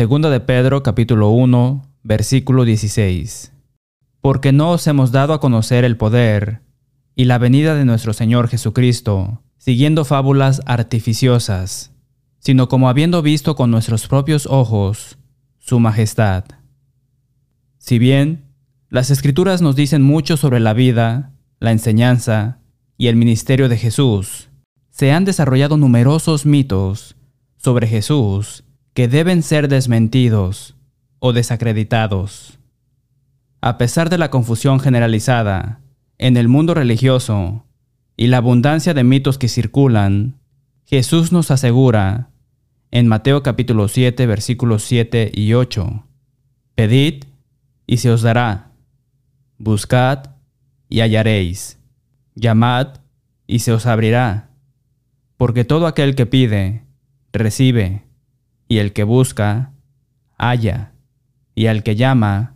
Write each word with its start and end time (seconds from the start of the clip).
Segunda 0.00 0.30
de 0.30 0.40
Pedro 0.40 0.82
capítulo 0.82 1.28
1, 1.28 1.82
versículo 2.04 2.64
16. 2.64 3.52
Porque 4.22 4.50
no 4.50 4.70
os 4.70 4.86
hemos 4.86 5.12
dado 5.12 5.34
a 5.34 5.40
conocer 5.40 5.84
el 5.84 5.98
poder 5.98 6.62
y 7.14 7.26
la 7.26 7.36
venida 7.36 7.74
de 7.74 7.84
nuestro 7.84 8.14
Señor 8.14 8.48
Jesucristo, 8.48 9.42
siguiendo 9.58 10.06
fábulas 10.06 10.62
artificiosas, 10.64 11.92
sino 12.38 12.66
como 12.66 12.88
habiendo 12.88 13.20
visto 13.20 13.54
con 13.54 13.70
nuestros 13.70 14.08
propios 14.08 14.46
ojos 14.46 15.18
su 15.58 15.80
majestad. 15.80 16.44
Si 17.76 17.98
bien 17.98 18.46
las 18.88 19.10
escrituras 19.10 19.60
nos 19.60 19.76
dicen 19.76 20.00
mucho 20.00 20.38
sobre 20.38 20.60
la 20.60 20.72
vida, 20.72 21.34
la 21.58 21.72
enseñanza 21.72 22.60
y 22.96 23.08
el 23.08 23.16
ministerio 23.16 23.68
de 23.68 23.76
Jesús, 23.76 24.48
se 24.88 25.12
han 25.12 25.26
desarrollado 25.26 25.76
numerosos 25.76 26.46
mitos 26.46 27.16
sobre 27.58 27.86
Jesús 27.86 28.64
que 28.94 29.08
deben 29.08 29.42
ser 29.42 29.68
desmentidos 29.68 30.76
o 31.18 31.32
desacreditados. 31.32 32.58
A 33.60 33.78
pesar 33.78 34.10
de 34.10 34.18
la 34.18 34.30
confusión 34.30 34.80
generalizada 34.80 35.80
en 36.18 36.36
el 36.36 36.48
mundo 36.48 36.74
religioso 36.74 37.64
y 38.16 38.26
la 38.26 38.38
abundancia 38.38 38.94
de 38.94 39.04
mitos 39.04 39.38
que 39.38 39.48
circulan, 39.48 40.40
Jesús 40.86 41.30
nos 41.30 41.50
asegura 41.50 42.30
en 42.90 43.06
Mateo 43.06 43.42
capítulo 43.42 43.86
7 43.86 44.26
versículos 44.26 44.82
7 44.82 45.30
y 45.32 45.54
8, 45.54 46.04
Pedid 46.74 47.24
y 47.86 47.98
se 47.98 48.10
os 48.10 48.22
dará, 48.22 48.72
buscad 49.58 50.36
y 50.88 51.00
hallaréis, 51.00 51.78
llamad 52.34 53.00
y 53.46 53.60
se 53.60 53.72
os 53.72 53.86
abrirá, 53.86 54.50
porque 55.36 55.64
todo 55.64 55.86
aquel 55.86 56.16
que 56.16 56.26
pide, 56.26 56.84
recibe, 57.32 58.02
y 58.70 58.78
el 58.78 58.92
que 58.92 59.02
busca, 59.02 59.72
halla, 60.38 60.92
y 61.56 61.66
al 61.66 61.82
que 61.82 61.96
llama, 61.96 62.54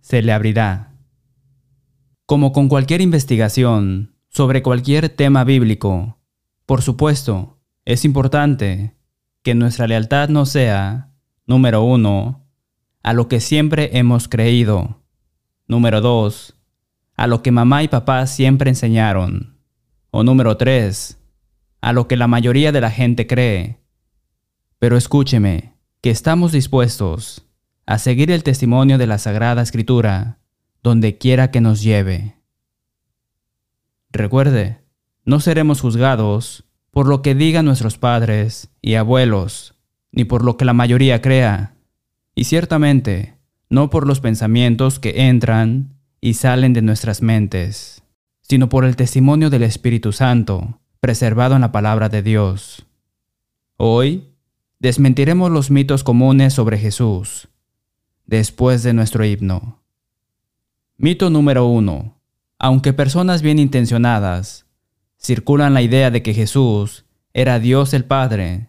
se 0.00 0.22
le 0.22 0.32
abrirá. 0.32 0.94
Como 2.26 2.52
con 2.52 2.68
cualquier 2.68 3.00
investigación 3.00 4.14
sobre 4.28 4.62
cualquier 4.62 5.08
tema 5.08 5.42
bíblico, 5.42 6.20
por 6.64 6.80
supuesto, 6.80 7.58
es 7.84 8.04
importante 8.04 8.94
que 9.42 9.56
nuestra 9.56 9.88
lealtad 9.88 10.28
no 10.28 10.46
sea, 10.46 11.10
número 11.44 11.82
uno, 11.82 12.46
a 13.02 13.12
lo 13.12 13.26
que 13.26 13.40
siempre 13.40 13.98
hemos 13.98 14.28
creído. 14.28 15.02
Número 15.66 16.00
dos, 16.00 16.54
a 17.16 17.26
lo 17.26 17.42
que 17.42 17.50
mamá 17.50 17.82
y 17.82 17.88
papá 17.88 18.28
siempre 18.28 18.70
enseñaron. 18.70 19.58
O 20.12 20.22
número 20.22 20.56
tres, 20.56 21.18
a 21.80 21.92
lo 21.92 22.06
que 22.06 22.16
la 22.16 22.28
mayoría 22.28 22.70
de 22.70 22.80
la 22.80 22.92
gente 22.92 23.26
cree. 23.26 23.80
Pero 24.78 24.96
escúcheme, 24.96 25.74
que 26.00 26.10
estamos 26.10 26.52
dispuestos 26.52 27.44
a 27.86 27.98
seguir 27.98 28.30
el 28.30 28.44
testimonio 28.44 28.98
de 28.98 29.06
la 29.06 29.18
Sagrada 29.18 29.62
Escritura, 29.62 30.38
donde 30.82 31.18
quiera 31.18 31.50
que 31.50 31.60
nos 31.60 31.82
lleve. 31.82 32.36
Recuerde, 34.12 34.78
no 35.24 35.40
seremos 35.40 35.80
juzgados 35.80 36.64
por 36.90 37.08
lo 37.08 37.22
que 37.22 37.34
digan 37.34 37.64
nuestros 37.64 37.98
padres 37.98 38.70
y 38.80 38.94
abuelos, 38.94 39.74
ni 40.12 40.24
por 40.24 40.44
lo 40.44 40.56
que 40.56 40.64
la 40.64 40.72
mayoría 40.72 41.20
crea, 41.20 41.74
y 42.34 42.44
ciertamente 42.44 43.36
no 43.70 43.90
por 43.90 44.06
los 44.06 44.20
pensamientos 44.20 44.98
que 44.98 45.28
entran 45.28 45.94
y 46.20 46.34
salen 46.34 46.72
de 46.72 46.82
nuestras 46.82 47.20
mentes, 47.20 48.02
sino 48.40 48.68
por 48.68 48.84
el 48.84 48.96
testimonio 48.96 49.50
del 49.50 49.64
Espíritu 49.64 50.12
Santo, 50.12 50.80
preservado 51.00 51.56
en 51.56 51.62
la 51.62 51.72
palabra 51.72 52.08
de 52.08 52.22
Dios. 52.22 52.86
Hoy 53.76 54.28
desmentiremos 54.78 55.50
los 55.50 55.70
mitos 55.70 56.04
comunes 56.04 56.54
sobre 56.54 56.78
Jesús, 56.78 57.48
después 58.26 58.82
de 58.82 58.92
nuestro 58.92 59.24
himno. 59.24 59.82
Mito 60.96 61.30
número 61.30 61.66
uno. 61.66 62.16
Aunque 62.58 62.92
personas 62.92 63.40
bien 63.40 63.58
intencionadas 63.58 64.66
circulan 65.20 65.74
la 65.74 65.82
idea 65.82 66.10
de 66.10 66.22
que 66.22 66.34
Jesús 66.34 67.04
era 67.32 67.60
Dios 67.60 67.94
el 67.94 68.04
Padre, 68.04 68.68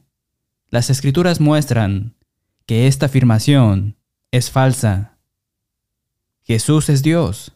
las 0.69 0.91
escrituras 0.91 1.41
muestran 1.41 2.15
que 2.67 2.85
esta 2.85 3.07
afirmación 3.07 3.97
es 4.31 4.51
falsa. 4.51 5.17
Jesús 6.43 6.89
es 6.89 7.01
Dios, 7.01 7.53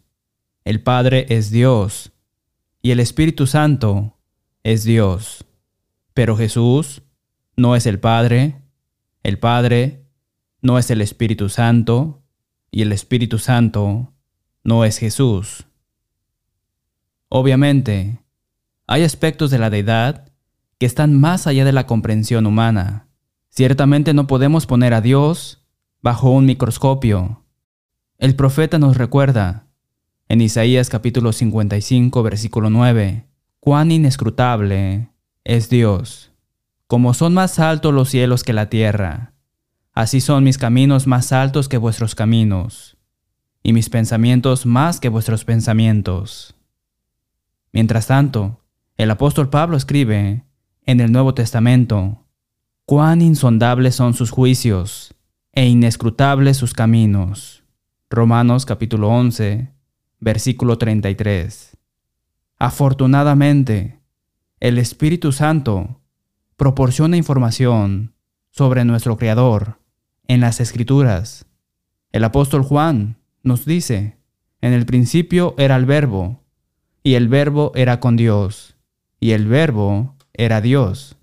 el 0.63 0.81
Padre 0.81 1.27
es 1.29 1.51
Dios 1.51 2.11
y 2.81 2.91
el 2.91 2.99
Espíritu 2.99 3.45
Santo 3.45 4.17
es 4.63 4.83
Dios. 4.83 5.45
Pero 6.15 6.35
Jesús 6.35 7.02
no 7.55 7.75
es 7.75 7.85
el 7.85 7.99
Padre, 7.99 8.61
el 9.23 9.39
Padre 9.39 10.05
no 10.61 10.77
es 10.77 10.89
el 10.91 11.01
Espíritu 11.01 11.49
Santo 11.49 12.23
y 12.71 12.81
el 12.81 12.91
Espíritu 12.91 13.39
Santo 13.39 14.13
no 14.63 14.85
es 14.85 14.97
Jesús. 14.97 15.65
Obviamente, 17.29 18.19
hay 18.87 19.03
aspectos 19.03 19.51
de 19.51 19.59
la 19.59 19.69
deidad 19.69 20.31
que 20.77 20.85
están 20.85 21.19
más 21.19 21.47
allá 21.47 21.65
de 21.65 21.71
la 21.71 21.85
comprensión 21.85 22.45
humana. 22.45 23.07
Ciertamente 23.49 24.13
no 24.13 24.27
podemos 24.27 24.65
poner 24.65 24.93
a 24.93 25.01
Dios 25.01 25.63
bajo 26.01 26.31
un 26.31 26.45
microscopio 26.45 27.43
el 28.23 28.37
profeta 28.37 28.79
nos 28.79 28.95
recuerda, 28.95 29.67
en 30.29 30.39
Isaías 30.39 30.89
capítulo 30.89 31.33
55, 31.33 32.23
versículo 32.23 32.69
9, 32.69 33.27
cuán 33.59 33.91
inescrutable 33.91 35.09
es 35.43 35.69
Dios. 35.69 36.31
Como 36.93 37.15
son 37.15 37.33
más 37.33 37.57
altos 37.57 37.91
los 37.91 38.09
cielos 38.09 38.43
que 38.43 38.53
la 38.53 38.69
tierra, 38.69 39.33
así 39.93 40.21
son 40.21 40.43
mis 40.43 40.59
caminos 40.59 41.07
más 41.07 41.31
altos 41.31 41.67
que 41.67 41.79
vuestros 41.79 42.13
caminos, 42.13 42.97
y 43.63 43.73
mis 43.73 43.89
pensamientos 43.89 44.67
más 44.67 44.99
que 44.99 45.09
vuestros 45.09 45.43
pensamientos. 45.43 46.53
Mientras 47.71 48.05
tanto, 48.05 48.61
el 48.95 49.09
apóstol 49.09 49.49
Pablo 49.49 49.75
escribe 49.75 50.45
en 50.85 50.99
el 50.99 51.11
Nuevo 51.11 51.33
Testamento, 51.33 52.27
cuán 52.85 53.23
insondables 53.23 53.95
son 53.95 54.13
sus 54.13 54.29
juicios 54.29 55.15
e 55.51 55.65
inescrutables 55.65 56.57
sus 56.57 56.75
caminos. 56.75 57.63
Romanos 58.07 58.67
capítulo 58.67 59.09
11, 59.09 59.71
versículo 60.19 60.77
33. 60.77 61.75
Afortunadamente, 62.59 63.99
el 64.59 64.77
Espíritu 64.77 65.31
Santo 65.31 65.99
proporciona 66.55 67.17
información 67.17 68.13
sobre 68.49 68.85
nuestro 68.85 69.17
Creador 69.17 69.79
en 70.27 70.41
las 70.41 70.59
Escrituras. 70.59 71.45
El 72.11 72.23
apóstol 72.23 72.63
Juan 72.63 73.17
nos 73.41 73.65
dice, 73.65 74.17
en 74.61 74.73
el 74.73 74.85
principio 74.85 75.55
era 75.57 75.75
el 75.75 75.85
verbo, 75.85 76.41
y 77.03 77.15
el 77.15 77.27
verbo 77.27 77.71
era 77.75 77.99
con 77.99 78.15
Dios, 78.15 78.77
y 79.19 79.31
el 79.31 79.47
verbo 79.47 80.15
era 80.33 80.61
Dios, 80.61 81.17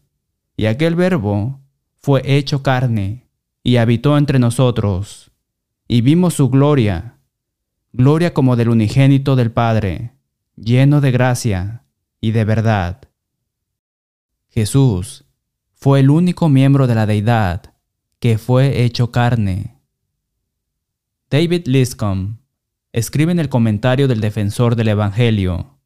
y 0.57 0.67
aquel 0.67 0.95
verbo 0.95 1.61
fue 2.01 2.23
hecho 2.25 2.63
carne, 2.63 3.27
y 3.63 3.77
habitó 3.77 4.17
entre 4.19 4.39
nosotros 4.39 5.31
y 5.93 6.03
vimos 6.03 6.35
su 6.35 6.51
gloria, 6.51 7.17
gloria 7.93 8.33
como 8.33 8.55
del 8.55 8.69
unigénito 8.69 9.35
del 9.35 9.51
Padre, 9.51 10.13
lleno 10.55 11.01
de 11.01 11.11
gracia 11.11 11.83
y 12.21 12.31
de 12.31 12.45
verdad. 12.45 13.10
Jesús 14.51 15.25
fue 15.75 16.01
el 16.01 16.11
único 16.11 16.49
miembro 16.49 16.87
de 16.87 16.95
la 16.95 17.07
deidad 17.07 17.73
que 18.19 18.37
fue 18.37 18.83
hecho 18.83 19.13
carne. 19.13 19.77
David 21.31 21.67
Liscombe 21.67 22.39
escribe 22.93 23.31
en 23.31 23.39
el 23.39 23.49
comentario 23.49 24.09
del 24.09 24.21
defensor 24.21 24.75
del 24.75 24.89
Evangelio, 24.89 25.79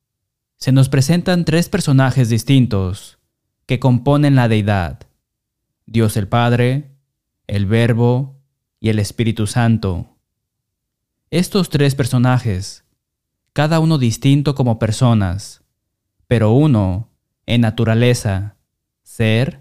se 0.57 0.73
nos 0.73 0.89
presentan 0.89 1.45
tres 1.45 1.69
personajes 1.69 2.31
distintos 2.31 3.19
que 3.67 3.79
componen 3.79 4.35
la 4.35 4.49
deidad, 4.49 5.01
Dios 5.85 6.17
el 6.17 6.27
Padre, 6.27 6.97
el 7.47 7.67
Verbo 7.67 8.41
y 8.81 8.89
el 8.89 8.99
Espíritu 8.99 9.47
Santo. 9.47 10.17
Estos 11.31 11.69
tres 11.69 11.95
personajes, 11.95 12.85
cada 13.53 13.79
uno 13.79 13.99
distinto 13.99 14.55
como 14.55 14.79
personas, 14.79 15.63
pero 16.27 16.53
uno 16.53 17.11
en 17.45 17.61
naturaleza, 17.61 18.54
ser, 19.15 19.61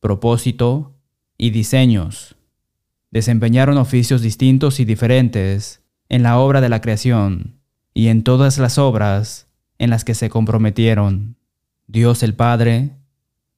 propósito 0.00 0.94
y 1.36 1.50
diseños, 1.50 2.36
desempeñaron 3.10 3.76
oficios 3.76 4.22
distintos 4.22 4.80
y 4.80 4.86
diferentes 4.86 5.82
en 6.08 6.22
la 6.22 6.38
obra 6.38 6.62
de 6.62 6.70
la 6.70 6.80
creación 6.80 7.60
y 7.92 8.08
en 8.08 8.24
todas 8.24 8.56
las 8.56 8.78
obras 8.78 9.48
en 9.76 9.90
las 9.90 10.02
que 10.02 10.14
se 10.14 10.30
comprometieron. 10.30 11.36
Dios 11.86 12.22
el 12.22 12.34
Padre 12.34 12.96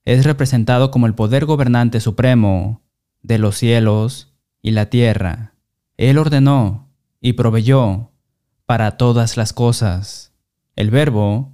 es 0.04 0.24
representado 0.24 0.90
como 0.90 1.06
el 1.06 1.14
poder 1.14 1.44
gobernante 1.44 2.00
supremo 2.00 2.82
de 3.22 3.38
los 3.38 3.56
cielos 3.56 4.34
y 4.60 4.72
la 4.72 4.90
tierra. 4.90 5.54
Él 5.96 6.18
ordenó 6.18 6.90
y 7.20 7.34
proveyó 7.34 8.10
para 8.66 8.96
todas 8.96 9.36
las 9.36 9.52
cosas. 9.52 10.32
El 10.74 10.90
verbo 10.90 11.52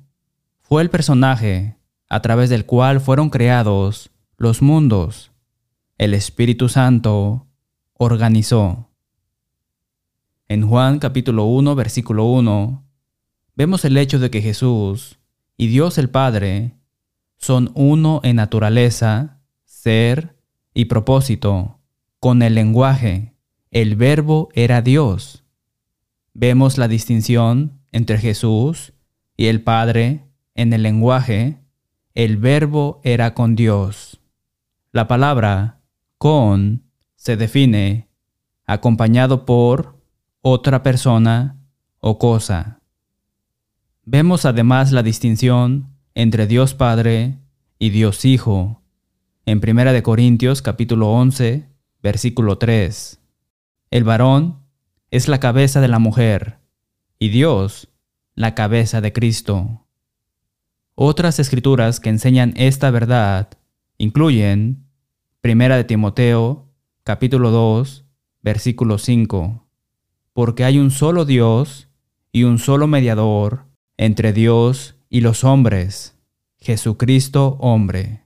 fue 0.63 0.81
el 0.81 0.89
personaje 0.89 1.77
a 2.09 2.21
través 2.21 2.51
del 2.51 2.67
cual 2.67 3.01
fueron 3.01 3.31
creados 3.31 4.11
los 4.37 4.63
mundos. 4.63 5.33
El 5.99 6.15
Espíritu 6.15 6.69
Santo 6.69 7.47
organizó. 7.95 8.91
En 10.49 10.69
Juan 10.69 10.99
capítulo 10.99 11.45
1 11.47 11.75
versículo 11.75 12.27
1 12.27 12.85
vemos 13.55 13.85
el 13.85 13.97
hecho 13.97 14.19
de 14.19 14.31
que 14.31 14.43
Jesús 14.43 15.19
y 15.57 15.69
Dios 15.69 15.99
el 15.99 16.11
Padre 16.11 16.75
son 17.37 17.71
uno 17.75 18.21
en 18.25 18.37
naturaleza, 18.37 19.41
ser 19.65 20.37
y 20.73 20.87
propósito. 20.87 21.79
Con 22.19 22.43
el 22.43 22.55
lenguaje, 22.55 23.35
el 23.71 23.97
verbo 23.97 24.49
era 24.55 24.83
Dios. 24.83 25.45
Vemos 26.33 26.79
la 26.79 26.89
distinción 26.89 27.81
entre 27.93 28.19
Jesús 28.19 28.93
y 29.37 29.47
el 29.47 29.63
Padre 29.63 30.25
en 30.55 30.73
el 30.73 30.83
lenguaje, 30.83 31.59
el 32.15 32.37
verbo 32.37 33.01
era 33.03 33.35
con 33.35 33.57
Dios. 33.57 34.21
La 34.93 35.09
palabra 35.09 35.81
con 36.19 36.85
se 37.17 37.37
define 37.37 38.09
acompañado 38.67 39.45
por 39.45 40.01
otra 40.41 40.83
persona 40.83 41.59
o 41.99 42.19
cosa. 42.19 42.81
Vemos 44.05 44.45
además 44.45 44.93
la 44.93 45.03
distinción 45.03 45.97
entre 46.15 46.47
Dios 46.47 46.75
Padre 46.75 47.39
y 47.79 47.91
Dios 47.91 48.25
Hijo 48.25 48.83
en 49.47 49.59
1 49.59 50.03
Corintios 50.03 50.63
capítulo 50.63 51.11
11, 51.13 51.69
versículo 52.03 52.59
3. 52.59 53.21
El 53.91 54.05
varón 54.05 54.61
es 55.11 55.29
la 55.29 55.41
cabeza 55.41 55.81
de 55.81 55.89
la 55.89 55.99
mujer 55.99 56.59
y 57.19 57.31
Dios 57.31 57.89
la 58.35 58.55
cabeza 58.55 59.01
de 59.01 59.13
Cristo. 59.13 59.84
Otras 60.97 61.41
escrituras 61.41 61.99
que 61.99 62.09
enseñan 62.09 62.55
esta 62.57 62.93
verdad 62.93 63.49
incluyen 63.99 64.87
1 65.43 65.77
de 65.77 65.83
Timoteo 65.83 66.69
capítulo 67.03 67.51
2, 67.51 68.05
versículo 68.43 68.99
5. 68.99 69.67
Porque 70.33 70.65
hay 70.65 70.79
un 70.79 70.93
solo 70.93 71.25
Dios 71.25 71.89
y 72.31 72.45
un 72.45 72.61
solo 72.61 72.87
mediador 72.87 73.67
entre 73.97 74.33
Dios 74.33 74.95
y 75.11 75.21
los 75.21 75.43
hombres, 75.43 76.17
Jesucristo 76.59 77.57
hombre. 77.61 78.23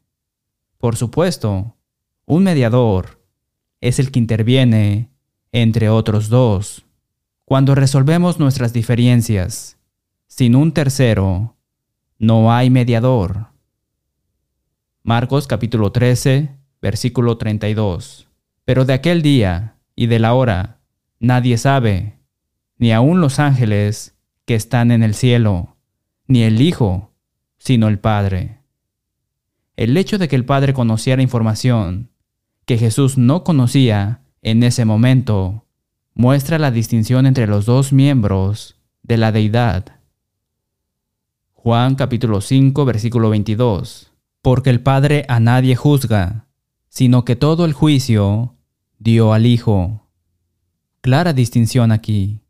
Por 0.76 0.96
supuesto, 0.96 1.74
un 2.26 2.42
mediador 2.42 3.24
es 3.80 3.98
el 3.98 4.10
que 4.10 4.18
interviene 4.18 5.10
entre 5.52 5.88
otros 5.88 6.28
dos. 6.28 6.84
Cuando 7.46 7.74
resolvemos 7.74 8.38
nuestras 8.38 8.74
diferencias, 8.74 9.78
sin 10.26 10.54
un 10.54 10.72
tercero, 10.72 11.56
no 12.18 12.52
hay 12.52 12.68
mediador. 12.68 13.48
Marcos 15.04 15.46
capítulo 15.46 15.92
13, 15.92 16.50
versículo 16.82 17.38
32. 17.38 18.28
Pero 18.64 18.84
de 18.84 18.92
aquel 18.92 19.22
día 19.22 19.76
y 19.94 20.06
de 20.06 20.18
la 20.18 20.34
hora 20.34 20.80
nadie 21.20 21.56
sabe, 21.58 22.18
ni 22.76 22.92
aun 22.92 23.20
los 23.20 23.38
ángeles 23.38 24.16
que 24.44 24.54
están 24.54 24.90
en 24.90 25.02
el 25.02 25.14
cielo, 25.14 25.76
ni 26.26 26.42
el 26.42 26.60
Hijo, 26.60 27.12
sino 27.56 27.88
el 27.88 27.98
Padre. 27.98 28.58
El 29.76 29.96
hecho 29.96 30.18
de 30.18 30.26
que 30.26 30.36
el 30.36 30.44
Padre 30.44 30.74
conociera 30.74 31.22
información 31.22 32.10
que 32.64 32.78
Jesús 32.78 33.16
no 33.16 33.44
conocía 33.44 34.22
en 34.42 34.62
ese 34.62 34.84
momento 34.84 35.64
muestra 36.14 36.58
la 36.58 36.72
distinción 36.72 37.26
entre 37.26 37.46
los 37.46 37.64
dos 37.64 37.92
miembros 37.92 38.76
de 39.02 39.16
la 39.16 39.30
deidad. 39.30 39.97
Juan 41.68 41.96
capítulo 41.96 42.40
5 42.40 42.86
versículo 42.86 43.28
22. 43.28 44.10
Porque 44.40 44.70
el 44.70 44.80
Padre 44.80 45.26
a 45.28 45.38
nadie 45.38 45.76
juzga, 45.76 46.46
sino 46.88 47.26
que 47.26 47.36
todo 47.36 47.66
el 47.66 47.74
juicio 47.74 48.56
dio 48.98 49.34
al 49.34 49.44
Hijo. 49.44 50.08
Clara 51.02 51.34
distinción 51.34 51.92
aquí. 51.92 52.40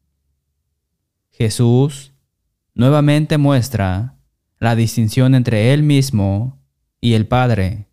Jesús 1.32 2.12
nuevamente 2.74 3.38
muestra 3.38 4.20
la 4.60 4.76
distinción 4.76 5.34
entre 5.34 5.72
Él 5.72 5.82
mismo 5.82 6.62
y 7.00 7.14
el 7.14 7.26
Padre. 7.26 7.88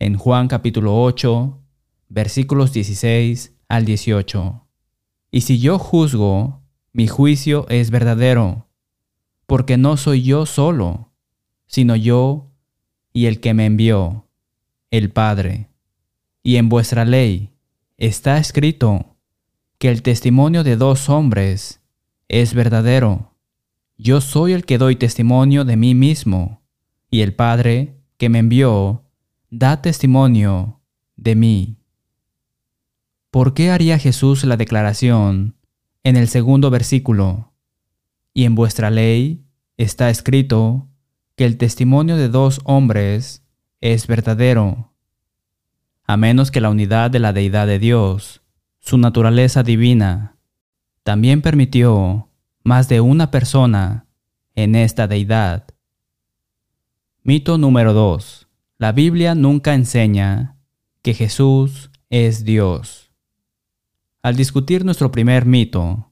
En 0.00 0.16
Juan 0.16 0.48
capítulo 0.48 1.00
8, 1.04 1.62
versículos 2.08 2.72
16 2.72 3.54
al 3.68 3.84
18. 3.84 4.66
Y 5.30 5.42
si 5.42 5.60
yo 5.60 5.78
juzgo, 5.78 6.64
mi 6.92 7.06
juicio 7.06 7.64
es 7.68 7.92
verdadero, 7.92 8.66
porque 9.46 9.76
no 9.76 9.96
soy 9.96 10.22
yo 10.22 10.46
solo, 10.46 11.12
sino 11.66 11.96
yo 11.96 12.50
y 13.12 13.26
el 13.26 13.40
que 13.40 13.54
me 13.54 13.66
envió, 13.66 14.26
el 14.90 15.10
Padre. 15.10 15.68
Y 16.42 16.56
en 16.56 16.68
vuestra 16.68 17.04
ley 17.04 17.50
está 17.96 18.38
escrito 18.38 19.16
que 19.78 19.90
el 19.90 20.02
testimonio 20.02 20.64
de 20.64 20.76
dos 20.76 21.08
hombres 21.08 21.80
es 22.28 22.54
verdadero. 22.54 23.34
Yo 23.96 24.20
soy 24.20 24.52
el 24.52 24.64
que 24.64 24.78
doy 24.78 24.96
testimonio 24.96 25.64
de 25.64 25.76
mí 25.76 25.94
mismo, 25.94 26.62
y 27.10 27.20
el 27.20 27.34
Padre 27.34 27.96
que 28.16 28.28
me 28.28 28.38
envió 28.38 29.04
da 29.50 29.82
testimonio 29.82 30.80
de 31.16 31.36
mí. 31.36 31.76
¿Por 33.30 33.54
qué 33.54 33.70
haría 33.70 33.98
Jesús 33.98 34.44
la 34.44 34.56
declaración 34.56 35.56
en 36.04 36.16
el 36.16 36.28
segundo 36.28 36.70
versículo? 36.70 37.51
Y 38.34 38.44
en 38.44 38.54
vuestra 38.54 38.90
ley 38.90 39.44
está 39.76 40.10
escrito 40.10 40.88
que 41.36 41.44
el 41.44 41.58
testimonio 41.58 42.16
de 42.16 42.28
dos 42.28 42.60
hombres 42.64 43.42
es 43.80 44.06
verdadero, 44.06 44.92
a 46.04 46.16
menos 46.16 46.50
que 46.50 46.60
la 46.60 46.70
unidad 46.70 47.10
de 47.10 47.18
la 47.18 47.32
deidad 47.32 47.66
de 47.66 47.78
Dios, 47.78 48.42
su 48.78 48.98
naturaleza 48.98 49.62
divina, 49.62 50.36
también 51.02 51.42
permitió 51.42 52.28
más 52.62 52.88
de 52.88 53.00
una 53.00 53.30
persona 53.30 54.06
en 54.54 54.74
esta 54.74 55.08
deidad. 55.08 55.66
Mito 57.22 57.58
número 57.58 57.92
2. 57.92 58.48
La 58.78 58.92
Biblia 58.92 59.34
nunca 59.34 59.74
enseña 59.74 60.56
que 61.02 61.14
Jesús 61.14 61.90
es 62.10 62.44
Dios. 62.44 63.10
Al 64.22 64.36
discutir 64.36 64.84
nuestro 64.84 65.10
primer 65.10 65.46
mito, 65.46 66.11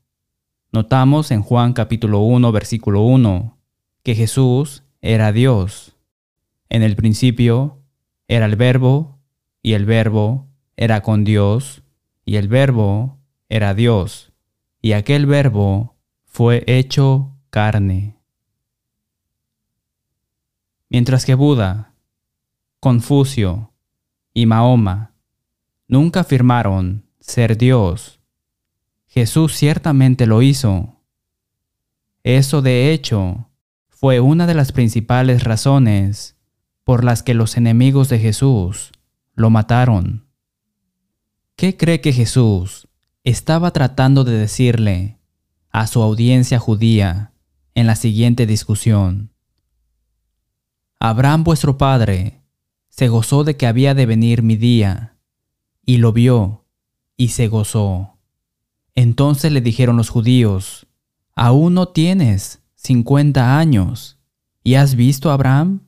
notamos 0.72 1.30
en 1.30 1.42
Juan 1.42 1.72
capítulo 1.72 2.20
1 2.20 2.52
versículo 2.52 3.02
1 3.02 3.58
que 4.02 4.14
Jesús 4.14 4.84
era 5.00 5.32
Dios. 5.32 5.96
En 6.68 6.82
el 6.82 6.96
principio 6.96 7.82
era 8.28 8.46
el 8.46 8.56
verbo 8.56 9.18
y 9.62 9.72
el 9.72 9.84
verbo 9.84 10.48
era 10.76 11.02
con 11.02 11.24
Dios 11.24 11.82
y 12.24 12.36
el 12.36 12.48
verbo 12.48 13.18
era 13.48 13.74
Dios 13.74 14.32
y 14.80 14.92
aquel 14.92 15.26
verbo 15.26 15.96
fue 16.24 16.64
hecho 16.66 17.36
carne. 17.50 18.16
Mientras 20.88 21.24
que 21.24 21.34
Buda, 21.34 21.94
Confucio 22.80 23.72
y 24.32 24.46
Mahoma 24.46 25.14
nunca 25.86 26.20
afirmaron 26.20 27.04
ser 27.20 27.58
Dios, 27.58 28.19
Jesús 29.10 29.54
ciertamente 29.54 30.26
lo 30.26 30.40
hizo. 30.40 30.96
Eso 32.22 32.62
de 32.62 32.92
hecho 32.92 33.50
fue 33.88 34.20
una 34.20 34.46
de 34.46 34.54
las 34.54 34.72
principales 34.72 35.44
razones 35.44 36.36
por 36.84 37.04
las 37.04 37.22
que 37.22 37.34
los 37.34 37.58
enemigos 37.58 38.08
de 38.08 38.18
Jesús 38.18 38.92
lo 39.34 39.50
mataron. 39.50 40.26
¿Qué 41.56 41.76
cree 41.76 42.00
que 42.00 42.14
Jesús 42.14 42.88
estaba 43.24 43.72
tratando 43.72 44.24
de 44.24 44.32
decirle 44.32 45.18
a 45.70 45.86
su 45.86 46.02
audiencia 46.02 46.58
judía 46.58 47.32
en 47.74 47.86
la 47.86 47.96
siguiente 47.96 48.46
discusión. 48.46 49.32
Abraham 50.98 51.44
vuestro 51.44 51.78
padre 51.78 52.42
se 52.88 53.08
gozó 53.08 53.44
de 53.44 53.56
que 53.56 53.66
había 53.66 53.94
de 53.94 54.06
venir 54.06 54.42
mi 54.42 54.56
día, 54.56 55.16
y 55.84 55.98
lo 55.98 56.12
vio, 56.12 56.66
y 57.16 57.28
se 57.28 57.48
gozó. 57.48 58.18
Entonces 58.94 59.52
le 59.52 59.60
dijeron 59.60 59.96
los 59.96 60.08
judíos, 60.08 60.86
¿aún 61.34 61.74
no 61.74 61.88
tienes 61.88 62.62
cincuenta 62.74 63.58
años, 63.58 64.18
y 64.62 64.74
has 64.74 64.94
visto 64.94 65.30
a 65.30 65.34
Abraham? 65.34 65.86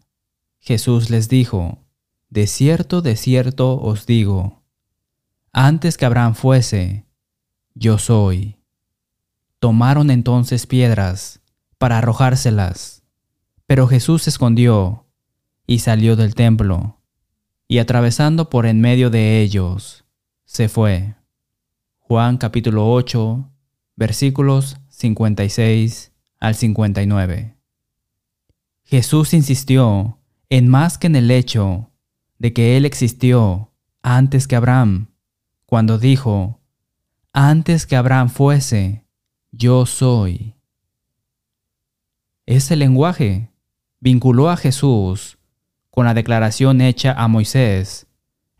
Jesús 0.58 1.10
les 1.10 1.28
dijo, 1.28 1.78
De 2.30 2.46
cierto, 2.46 3.02
de 3.02 3.16
cierto 3.16 3.80
os 3.80 4.06
digo, 4.06 4.62
antes 5.52 5.98
que 5.98 6.06
Abraham 6.06 6.34
fuese, 6.34 7.04
yo 7.74 7.98
soy. 7.98 8.56
Tomaron 9.58 10.10
entonces 10.10 10.66
piedras 10.66 11.40
para 11.78 11.98
arrojárselas, 11.98 13.02
pero 13.66 13.86
Jesús 13.86 14.22
se 14.22 14.30
escondió 14.30 15.06
y 15.66 15.80
salió 15.80 16.16
del 16.16 16.34
templo, 16.34 17.00
y 17.68 17.78
atravesando 17.78 18.50
por 18.50 18.66
en 18.66 18.80
medio 18.80 19.10
de 19.10 19.42
ellos, 19.42 20.04
se 20.44 20.68
fue. 20.68 21.16
Juan 22.12 22.36
capítulo 22.36 22.92
8, 22.92 23.50
versículos 23.96 24.76
56 24.90 26.12
al 26.40 26.54
59. 26.54 27.56
Jesús 28.84 29.32
insistió 29.32 30.18
en 30.50 30.68
más 30.68 30.98
que 30.98 31.06
en 31.06 31.16
el 31.16 31.30
hecho 31.30 31.90
de 32.38 32.52
que 32.52 32.76
Él 32.76 32.84
existió 32.84 33.72
antes 34.02 34.46
que 34.46 34.56
Abraham 34.56 35.06
cuando 35.64 35.98
dijo, 35.98 36.60
antes 37.32 37.86
que 37.86 37.96
Abraham 37.96 38.28
fuese, 38.28 39.06
yo 39.50 39.86
soy. 39.86 40.54
Ese 42.44 42.76
lenguaje 42.76 43.48
vinculó 44.00 44.50
a 44.50 44.58
Jesús 44.58 45.38
con 45.90 46.04
la 46.04 46.12
declaración 46.12 46.82
hecha 46.82 47.14
a 47.14 47.26
Moisés 47.26 48.06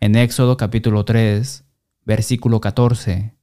en 0.01 0.17
Éxodo 0.17 0.57
capítulo 0.57 1.05
3, 1.05 1.67
versículo 2.07 2.59
14. 2.59 3.42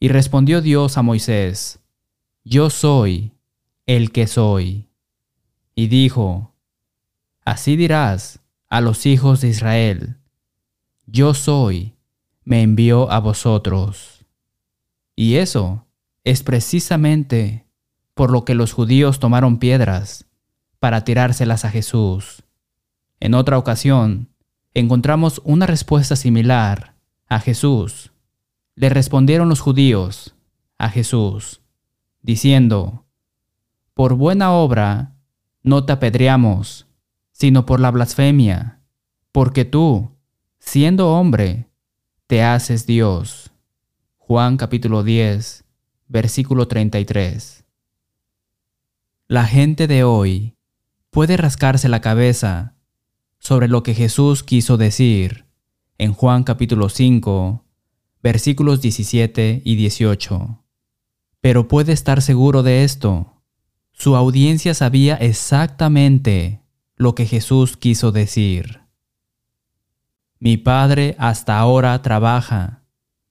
Y 0.00 0.08
respondió 0.08 0.62
Dios 0.62 0.96
a 0.96 1.02
Moisés, 1.02 1.78
Yo 2.42 2.70
soy 2.70 3.32
el 3.84 4.12
que 4.12 4.26
soy. 4.26 4.88
Y 5.74 5.88
dijo, 5.88 6.54
Así 7.44 7.76
dirás 7.76 8.40
a 8.70 8.80
los 8.80 9.04
hijos 9.04 9.42
de 9.42 9.48
Israel, 9.48 10.16
Yo 11.06 11.34
soy, 11.34 11.96
me 12.44 12.62
envió 12.62 13.10
a 13.12 13.20
vosotros. 13.20 14.24
Y 15.14 15.36
eso 15.36 15.86
es 16.24 16.42
precisamente 16.42 17.66
por 18.14 18.30
lo 18.30 18.46
que 18.46 18.54
los 18.54 18.72
judíos 18.72 19.20
tomaron 19.20 19.58
piedras 19.58 20.24
para 20.78 21.04
tirárselas 21.04 21.66
a 21.66 21.70
Jesús. 21.70 22.42
En 23.20 23.34
otra 23.34 23.58
ocasión, 23.58 24.30
encontramos 24.72 25.42
una 25.44 25.66
respuesta 25.66 26.16
similar 26.16 26.94
a 27.28 27.38
Jesús. 27.38 28.12
Le 28.74 28.88
respondieron 28.88 29.48
los 29.48 29.60
judíos 29.60 30.34
a 30.78 30.88
Jesús, 30.88 31.60
diciendo, 32.22 33.04
Por 33.94 34.14
buena 34.14 34.52
obra 34.52 35.16
no 35.62 35.84
te 35.84 35.92
apedreamos, 35.92 36.86
sino 37.32 37.66
por 37.66 37.80
la 37.80 37.90
blasfemia, 37.90 38.80
porque 39.32 39.64
tú, 39.64 40.16
siendo 40.58 41.12
hombre, 41.12 41.68
te 42.26 42.42
haces 42.42 42.86
Dios. 42.86 43.50
Juan 44.16 44.56
capítulo 44.56 45.02
10, 45.02 45.64
versículo 46.08 46.68
33. 46.68 47.64
La 49.26 49.44
gente 49.46 49.86
de 49.86 50.04
hoy 50.04 50.56
puede 51.10 51.36
rascarse 51.36 51.88
la 51.88 52.00
cabeza 52.00 52.74
sobre 53.38 53.68
lo 53.68 53.82
que 53.82 53.94
Jesús 53.94 54.42
quiso 54.42 54.76
decir 54.76 55.46
en 55.98 56.12
Juan 56.12 56.44
capítulo 56.44 56.88
5, 56.88 57.64
versículos 58.22 58.80
17 58.80 59.62
y 59.64 59.76
18. 59.76 60.64
Pero 61.40 61.68
puede 61.68 61.92
estar 61.92 62.22
seguro 62.22 62.62
de 62.62 62.84
esto. 62.84 63.42
Su 63.92 64.16
audiencia 64.16 64.74
sabía 64.74 65.16
exactamente 65.16 66.62
lo 66.96 67.14
que 67.14 67.26
Jesús 67.26 67.76
quiso 67.76 68.12
decir. 68.12 68.80
Mi 70.38 70.56
Padre 70.56 71.16
hasta 71.18 71.58
ahora 71.58 72.00
trabaja, 72.02 72.84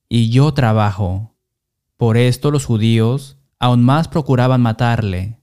y 0.08 0.30
yo 0.30 0.54
trabajo. 0.54 1.36
Por 1.98 2.18
esto 2.18 2.52
los 2.52 2.66
judíos 2.66 3.38
aún 3.60 3.84
más 3.84 4.08
procuraban 4.08 4.62
matarle 4.62 5.40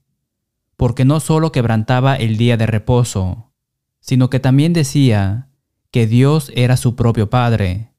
porque 0.77 1.05
no 1.05 1.19
solo 1.19 1.51
quebrantaba 1.51 2.15
el 2.15 2.37
día 2.37 2.55
de 2.55 2.67
reposo, 2.67 3.51
sino 3.99 4.29
que 4.29 4.39
también 4.39 4.73
decía 4.73 5.49
que 5.91 6.07
Dios 6.07 6.51
era 6.55 6.77
su 6.77 6.95
propio 6.95 7.29
Padre, 7.29 7.91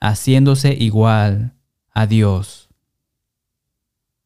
haciéndose 0.00 0.74
igual 0.74 1.54
a 1.92 2.06
Dios. 2.06 2.68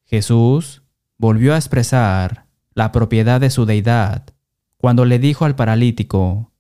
Jesús 0.05 0.83
volvió 1.19 1.55
a 1.55 1.57
expresar 1.57 2.47
la 2.75 2.93
propiedad 2.93 3.41
de 3.41 3.51
su 3.51 3.65
deidad 3.65 4.27
cuando 4.77 5.05
le 5.05 5.19
dijo 5.19 5.45
al 5.45 5.55
paralítico, 5.55 6.53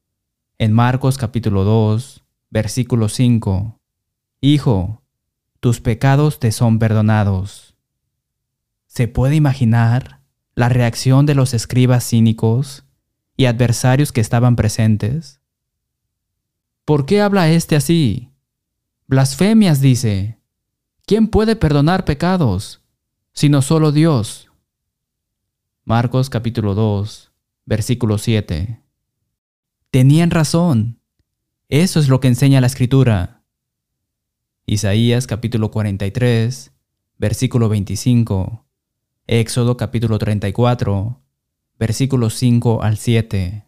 en 0.58 0.72
Marcos 0.72 1.18
capítulo 1.18 1.64
2, 1.64 2.24
versículo 2.50 3.08
5, 3.08 3.80
Hijo, 4.40 5.02
tus 5.60 5.80
pecados 5.80 6.38
te 6.38 6.52
son 6.52 6.78
perdonados. 6.78 7.76
¿Se 8.86 9.08
puede 9.08 9.36
imaginar 9.36 10.22
la 10.54 10.68
reacción 10.68 11.26
de 11.26 11.34
los 11.34 11.54
escribas 11.54 12.08
cínicos 12.08 12.84
y 13.36 13.46
adversarios 13.46 14.12
que 14.12 14.20
estaban 14.20 14.56
presentes? 14.56 15.40
¿Por 16.84 17.06
qué 17.06 17.20
habla 17.20 17.48
éste 17.48 17.76
así? 17.76 18.31
Blasfemias 19.12 19.82
dice. 19.82 20.38
¿Quién 21.04 21.28
puede 21.28 21.54
perdonar 21.54 22.06
pecados 22.06 22.80
sino 23.34 23.60
solo 23.60 23.92
Dios? 23.92 24.50
Marcos 25.84 26.30
capítulo 26.30 26.74
2, 26.74 27.30
versículo 27.66 28.16
7. 28.16 28.80
Tenían 29.90 30.30
razón. 30.30 30.98
Eso 31.68 32.00
es 32.00 32.08
lo 32.08 32.20
que 32.20 32.28
enseña 32.28 32.62
la 32.62 32.68
escritura. 32.68 33.42
Isaías 34.64 35.26
capítulo 35.26 35.70
43, 35.70 36.72
versículo 37.18 37.68
25 37.68 38.64
Éxodo 39.26 39.76
capítulo 39.76 40.18
34, 40.18 41.20
versículos 41.78 42.32
5 42.36 42.82
al 42.82 42.96
7. 42.96 43.66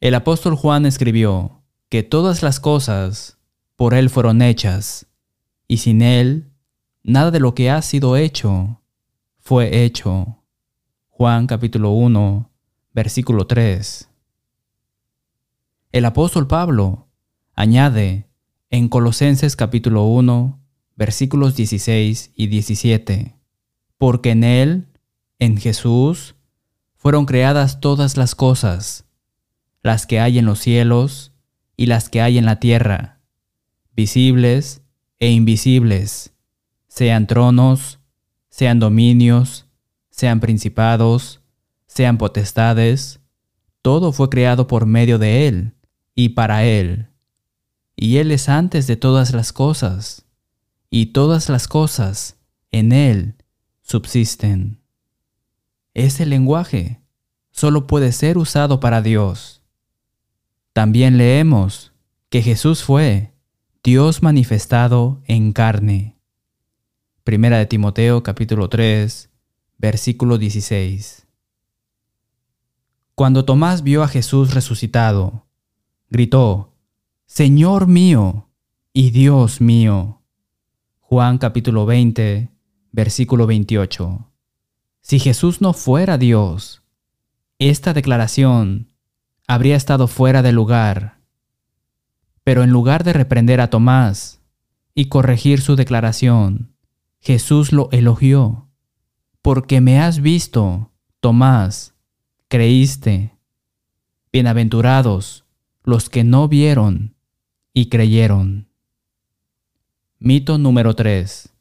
El 0.00 0.14
apóstol 0.16 0.56
Juan 0.56 0.84
escribió 0.84 1.62
que 1.88 2.02
todas 2.02 2.42
las 2.42 2.58
cosas 2.58 3.35
por 3.76 3.94
él 3.94 4.10
fueron 4.10 4.42
hechas, 4.42 5.06
y 5.68 5.78
sin 5.78 6.02
él 6.02 6.50
nada 7.02 7.30
de 7.30 7.40
lo 7.40 7.54
que 7.54 7.70
ha 7.70 7.80
sido 7.82 8.16
hecho 8.16 8.82
fue 9.38 9.84
hecho. 9.84 10.42
Juan 11.08 11.46
capítulo 11.46 11.90
1, 11.90 12.50
versículo 12.92 13.46
3. 13.46 14.10
El 15.92 16.04
apóstol 16.04 16.46
Pablo 16.46 17.08
añade 17.54 18.28
en 18.70 18.88
Colosenses 18.88 19.56
capítulo 19.56 20.04
1, 20.04 20.60
versículos 20.96 21.56
16 21.56 22.32
y 22.34 22.46
17 22.48 23.36
porque 23.98 24.30
en 24.30 24.44
Él, 24.44 24.86
en 25.38 25.56
Jesús, 25.56 26.34
fueron 26.96 27.26
creadas 27.26 27.80
todas 27.80 28.16
las 28.16 28.34
cosas, 28.34 29.04
las 29.82 30.06
que 30.06 30.20
hay 30.20 30.38
en 30.38 30.46
los 30.46 30.58
cielos 30.58 31.32
y 31.76 31.86
las 31.86 32.08
que 32.08 32.20
hay 32.20 32.38
en 32.38 32.44
la 32.44 32.58
tierra, 32.58 33.15
visibles 33.96 34.82
e 35.18 35.30
invisibles, 35.30 36.34
sean 36.86 37.26
tronos, 37.26 37.98
sean 38.50 38.78
dominios, 38.78 39.66
sean 40.10 40.40
principados, 40.40 41.40
sean 41.86 42.18
potestades, 42.18 43.20
todo 43.80 44.12
fue 44.12 44.28
creado 44.28 44.66
por 44.66 44.84
medio 44.84 45.18
de 45.18 45.48
Él 45.48 45.72
y 46.14 46.30
para 46.30 46.64
Él. 46.64 47.08
Y 47.96 48.18
Él 48.18 48.30
es 48.32 48.48
antes 48.50 48.86
de 48.86 48.96
todas 48.96 49.32
las 49.32 49.52
cosas, 49.52 50.26
y 50.90 51.06
todas 51.06 51.48
las 51.48 51.66
cosas 51.66 52.36
en 52.70 52.92
Él 52.92 53.36
subsisten. 53.82 54.80
Ese 55.94 56.26
lenguaje 56.26 57.00
solo 57.50 57.86
puede 57.86 58.12
ser 58.12 58.36
usado 58.36 58.80
para 58.80 59.00
Dios. 59.00 59.62
También 60.74 61.16
leemos 61.16 61.92
que 62.28 62.42
Jesús 62.42 62.82
fue 62.82 63.32
Dios 63.86 64.20
manifestado 64.20 65.22
en 65.26 65.52
carne. 65.52 66.16
Primera 67.22 67.58
de 67.58 67.66
Timoteo 67.66 68.24
capítulo 68.24 68.68
3, 68.68 69.30
versículo 69.78 70.38
16. 70.38 71.28
Cuando 73.14 73.44
Tomás 73.44 73.84
vio 73.84 74.02
a 74.02 74.08
Jesús 74.08 74.54
resucitado, 74.54 75.46
gritó, 76.10 76.74
Señor 77.26 77.86
mío 77.86 78.48
y 78.92 79.10
Dios 79.10 79.60
mío. 79.60 80.20
Juan 80.98 81.38
capítulo 81.38 81.86
20, 81.86 82.50
Versículo 82.90 83.46
28. 83.46 84.32
Si 85.00 85.20
Jesús 85.20 85.60
no 85.60 85.72
fuera 85.74 86.18
Dios, 86.18 86.82
esta 87.60 87.92
declaración 87.92 88.90
habría 89.46 89.76
estado 89.76 90.08
fuera 90.08 90.42
de 90.42 90.50
lugar. 90.50 91.15
Pero 92.46 92.62
en 92.62 92.70
lugar 92.70 93.02
de 93.02 93.12
reprender 93.12 93.60
a 93.60 93.70
Tomás 93.70 94.40
y 94.94 95.06
corregir 95.06 95.60
su 95.60 95.74
declaración, 95.74 96.76
Jesús 97.18 97.72
lo 97.72 97.88
elogió. 97.90 98.68
Porque 99.42 99.80
me 99.80 99.98
has 99.98 100.20
visto, 100.20 100.92
Tomás, 101.18 101.96
creíste. 102.46 103.36
Bienaventurados 104.32 105.44
los 105.82 106.08
que 106.08 106.22
no 106.22 106.46
vieron 106.46 107.16
y 107.72 107.88
creyeron. 107.88 108.68
Mito 110.20 110.56
número 110.56 110.94
3. 110.94 111.52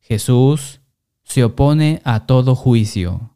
Jesús 0.00 0.82
se 1.22 1.42
opone 1.42 2.02
a 2.04 2.26
todo 2.26 2.54
juicio. 2.54 3.34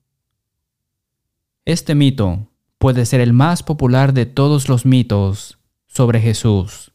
Este 1.65 1.95
mito 1.95 2.51
puede 2.77 3.07
ser 3.07 3.23
el 3.23 3.33
más 3.33 3.63
popular 3.63 4.13
de 4.13 4.27
todos 4.27 4.69
los 4.69 4.85
mitos 4.85 5.59
sobre 5.93 6.23
Jesús. 6.23 6.93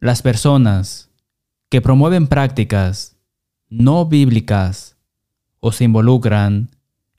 Las 0.00 0.22
personas 0.22 1.10
que 1.68 1.82
promueven 1.82 2.26
prácticas 2.26 3.18
no 3.68 4.06
bíblicas 4.06 4.96
o 5.60 5.72
se 5.72 5.84
involucran 5.84 6.70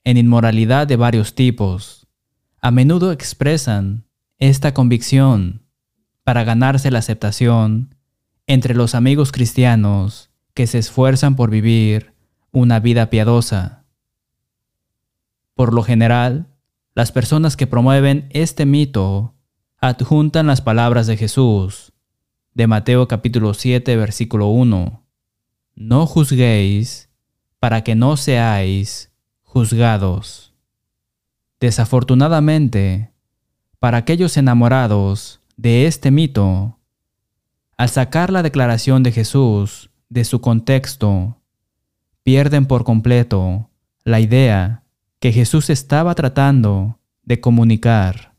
en 0.02 0.16
inmoralidad 0.16 0.88
de 0.88 0.96
varios 0.96 1.36
tipos, 1.36 2.08
a 2.60 2.72
menudo 2.72 3.12
expresan 3.12 4.04
esta 4.38 4.74
convicción 4.74 5.62
para 6.24 6.42
ganarse 6.42 6.90
la 6.90 6.98
aceptación 6.98 7.94
entre 8.48 8.74
los 8.74 8.96
amigos 8.96 9.30
cristianos 9.30 10.30
que 10.54 10.66
se 10.66 10.78
esfuerzan 10.78 11.36
por 11.36 11.50
vivir 11.50 12.14
una 12.50 12.80
vida 12.80 13.10
piadosa. 13.10 13.84
Por 15.54 15.72
lo 15.72 15.84
general, 15.84 16.48
las 16.96 17.12
personas 17.12 17.56
que 17.56 17.68
promueven 17.68 18.26
este 18.30 18.66
mito 18.66 19.33
adjuntan 19.88 20.46
las 20.46 20.62
palabras 20.62 21.06
de 21.06 21.18
Jesús, 21.18 21.92
de 22.54 22.66
Mateo 22.66 23.06
capítulo 23.06 23.52
7 23.52 23.96
versículo 23.96 24.46
1. 24.46 25.04
No 25.74 26.06
juzguéis 26.06 27.10
para 27.58 27.84
que 27.84 27.94
no 27.94 28.16
seáis 28.16 29.12
juzgados. 29.42 30.54
Desafortunadamente, 31.60 33.10
para 33.78 33.98
aquellos 33.98 34.38
enamorados 34.38 35.42
de 35.58 35.86
este 35.86 36.10
mito, 36.10 36.78
al 37.76 37.90
sacar 37.90 38.30
la 38.30 38.42
declaración 38.42 39.02
de 39.02 39.12
Jesús 39.12 39.90
de 40.08 40.24
su 40.24 40.40
contexto, 40.40 41.36
pierden 42.22 42.64
por 42.64 42.84
completo 42.84 43.68
la 44.02 44.20
idea 44.20 44.84
que 45.18 45.30
Jesús 45.30 45.68
estaba 45.68 46.14
tratando 46.14 46.98
de 47.22 47.40
comunicar. 47.40 48.33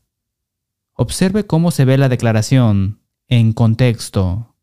Observe 0.98 1.46
cómo 1.46 1.72
se 1.72 1.84
ve 1.84 1.98
la 1.98 2.08
declaración 2.08 3.00
en 3.28 3.52
contexto. 3.52 4.54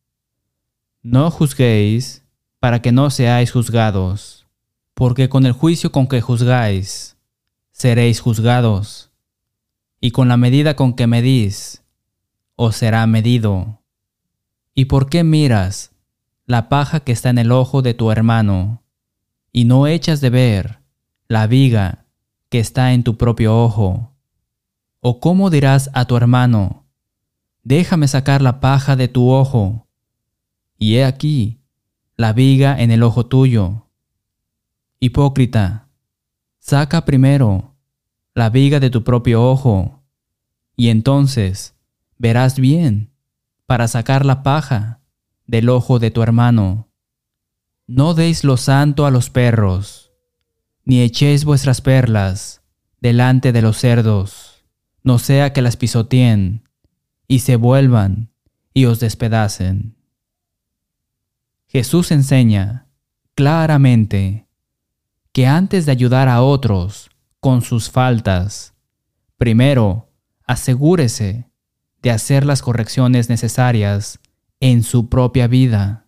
No 1.04 1.30
juzguéis 1.30 2.24
para 2.60 2.82
que 2.82 2.92
no 2.92 3.12
seáis 3.12 3.52
juzgados, 3.52 4.48
porque 4.96 5.30
con 5.30 5.46
el 5.46 5.52
juicio 5.52 5.92
con 5.92 6.08
que 6.08 6.22
juzgáis, 6.22 7.18
seréis 7.72 8.20
juzgados, 8.20 9.12
y 10.02 10.10
con 10.10 10.28
la 10.28 10.38
medida 10.38 10.76
con 10.76 10.94
que 10.94 11.06
medís, 11.06 11.84
os 12.56 12.78
será 12.78 13.06
medido. 13.06 13.84
¿Y 14.74 14.86
por 14.86 15.10
qué 15.10 15.24
miras 15.24 15.92
la 16.48 16.68
paja 16.68 17.02
que 17.02 17.12
está 17.12 17.30
en 17.30 17.38
el 17.38 17.52
ojo 17.52 17.84
de 17.84 17.94
tu 17.94 18.10
hermano, 18.10 18.82
y 19.52 19.66
no 19.66 19.86
echas 19.86 20.20
de 20.20 20.32
ver 20.32 20.80
la 21.28 21.46
viga 21.46 22.06
que 22.50 22.58
está 22.58 22.94
en 22.94 23.04
tu 23.04 23.18
propio 23.18 23.56
ojo? 23.56 24.13
¿O 25.06 25.20
cómo 25.20 25.50
dirás 25.50 25.90
a 25.92 26.06
tu 26.06 26.16
hermano, 26.16 26.86
déjame 27.62 28.08
sacar 28.08 28.42
la 28.42 28.62
paja 28.62 28.96
de 28.96 29.10
tu 29.10 29.32
ojo, 29.32 29.90
y 30.78 30.96
he 30.96 31.04
aquí 31.04 31.60
la 32.16 32.32
viga 32.32 32.80
en 32.82 32.90
el 32.90 33.04
ojo 33.04 33.26
tuyo? 33.26 33.90
Hipócrita, 35.02 35.90
saca 36.60 37.04
primero 37.04 37.76
la 38.34 38.50
viga 38.50 38.80
de 38.80 38.90
tu 38.90 39.04
propio 39.04 39.44
ojo, 39.44 40.06
y 40.78 40.88
entonces 40.88 41.76
verás 42.18 42.58
bien 42.58 43.12
para 43.66 43.90
sacar 43.90 44.26
la 44.26 44.42
paja 44.42 45.02
del 45.46 45.68
ojo 45.68 46.00
de 46.00 46.12
tu 46.12 46.24
hermano. 46.24 46.88
No 47.88 48.14
deis 48.14 48.46
lo 48.46 48.56
santo 48.56 49.06
a 49.06 49.12
los 49.12 49.30
perros, 49.30 50.14
ni 50.86 51.02
echéis 51.02 51.44
vuestras 51.44 51.82
perlas 51.82 52.64
delante 53.02 53.52
de 53.52 53.62
los 53.62 53.78
cerdos, 53.78 54.53
no 55.04 55.20
sea 55.20 55.54
que 55.54 55.62
las 55.62 55.78
pisoteen 55.78 56.68
y 57.28 57.40
se 57.40 57.56
vuelvan 57.56 58.32
y 58.74 58.86
os 58.86 59.00
despedacen. 59.00 59.96
Jesús 61.68 62.12
enseña 62.12 62.88
claramente 63.36 64.48
que 65.32 65.48
antes 65.48 65.86
de 65.86 65.92
ayudar 65.92 66.30
a 66.30 66.42
otros 66.42 67.10
con 67.40 67.62
sus 67.62 67.90
faltas, 67.90 68.74
primero 69.38 70.12
asegúrese 70.46 71.50
de 72.02 72.12
hacer 72.12 72.46
las 72.46 72.62
correcciones 72.62 73.30
necesarias 73.30 74.20
en 74.60 74.84
su 74.84 75.10
propia 75.10 75.48
vida. 75.48 76.08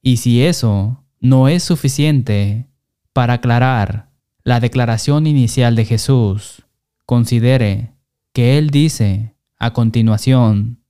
Y 0.00 0.18
si 0.18 0.44
eso 0.44 1.04
no 1.20 1.48
es 1.48 1.62
suficiente 1.62 2.68
para 3.12 3.34
aclarar 3.34 4.10
la 4.42 4.60
declaración 4.60 5.26
inicial 5.26 5.74
de 5.76 5.84
Jesús, 5.84 6.65
considere 7.06 7.94
que 8.32 8.58
Él 8.58 8.70
dice 8.70 9.34
a 9.58 9.72
continuación 9.72 10.82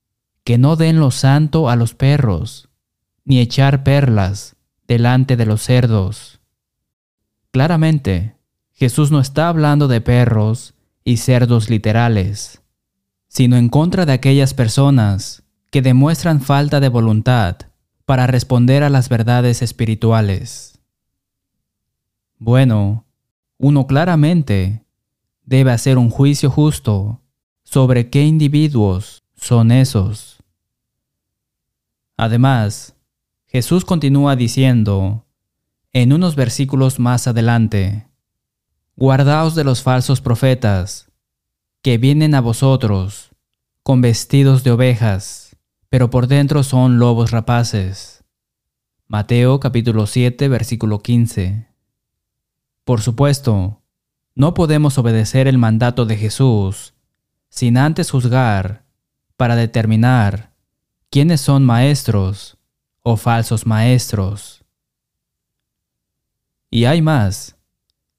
que 0.43 0.57
no 0.57 0.75
den 0.75 0.99
lo 0.99 1.11
santo 1.11 1.69
a 1.69 1.75
los 1.75 1.93
perros, 1.93 2.69
ni 3.23 3.39
echar 3.39 3.83
perlas 3.83 4.55
delante 4.87 5.37
de 5.37 5.45
los 5.45 5.61
cerdos. 5.61 6.41
Claramente, 7.51 8.35
Jesús 8.73 9.11
no 9.11 9.19
está 9.19 9.49
hablando 9.49 9.87
de 9.87 10.01
perros 10.01 10.73
y 11.03 11.17
cerdos 11.17 11.69
literales, 11.69 12.61
sino 13.27 13.57
en 13.57 13.69
contra 13.69 14.05
de 14.05 14.13
aquellas 14.13 14.53
personas 14.53 15.43
que 15.71 15.81
demuestran 15.81 16.41
falta 16.41 16.79
de 16.79 16.89
voluntad 16.89 17.57
para 18.05 18.25
responder 18.27 18.83
a 18.83 18.89
las 18.89 19.09
verdades 19.09 19.61
espirituales. 19.61 20.79
Bueno, 22.37 23.05
uno 23.57 23.87
claramente 23.87 24.86
debe 25.47 25.71
hacer 25.71 25.97
un 25.97 26.11
juicio 26.11 26.51
justo 26.51 27.21
sobre 27.63 28.09
qué 28.11 28.23
individuos 28.23 29.23
son 29.35 29.71
esos. 29.71 30.43
Además, 32.17 32.95
Jesús 33.47 33.85
continúa 33.85 34.35
diciendo 34.35 35.25
en 35.93 36.13
unos 36.13 36.35
versículos 36.35 36.99
más 36.99 37.27
adelante, 37.27 38.07
Guardaos 38.95 39.53
de 39.53 39.63
los 39.63 39.83
falsos 39.83 40.21
profetas, 40.21 41.11
que 41.83 41.99
vienen 41.99 42.33
a 42.33 42.41
vosotros 42.41 43.29
con 43.83 44.01
vestidos 44.01 44.63
de 44.63 44.71
ovejas, 44.71 45.55
pero 45.87 46.09
por 46.09 46.27
dentro 46.27 46.63
son 46.63 46.97
lobos 46.97 47.29
rapaces. 47.31 48.23
Mateo 49.07 49.59
capítulo 49.59 50.07
7 50.07 50.49
versículo 50.49 50.99
15. 50.99 51.67
Por 52.83 53.01
supuesto, 53.01 53.76
no 54.37 54.53
podemos 54.53 54.99
obedecer 54.99 55.47
el 55.47 55.57
mandato 55.57 56.05
de 56.05 56.15
Jesús 56.15 56.93
sin 57.49 57.75
antes 57.75 58.11
juzgar 58.11 58.85
para 59.35 59.55
determinar 59.55 60.53
quiénes 61.09 61.41
son 61.41 61.65
maestros 61.65 62.55
o 63.01 63.17
falsos 63.17 63.65
maestros. 63.65 64.63
Y 66.69 66.85
hay 66.85 67.01
más. 67.01 67.55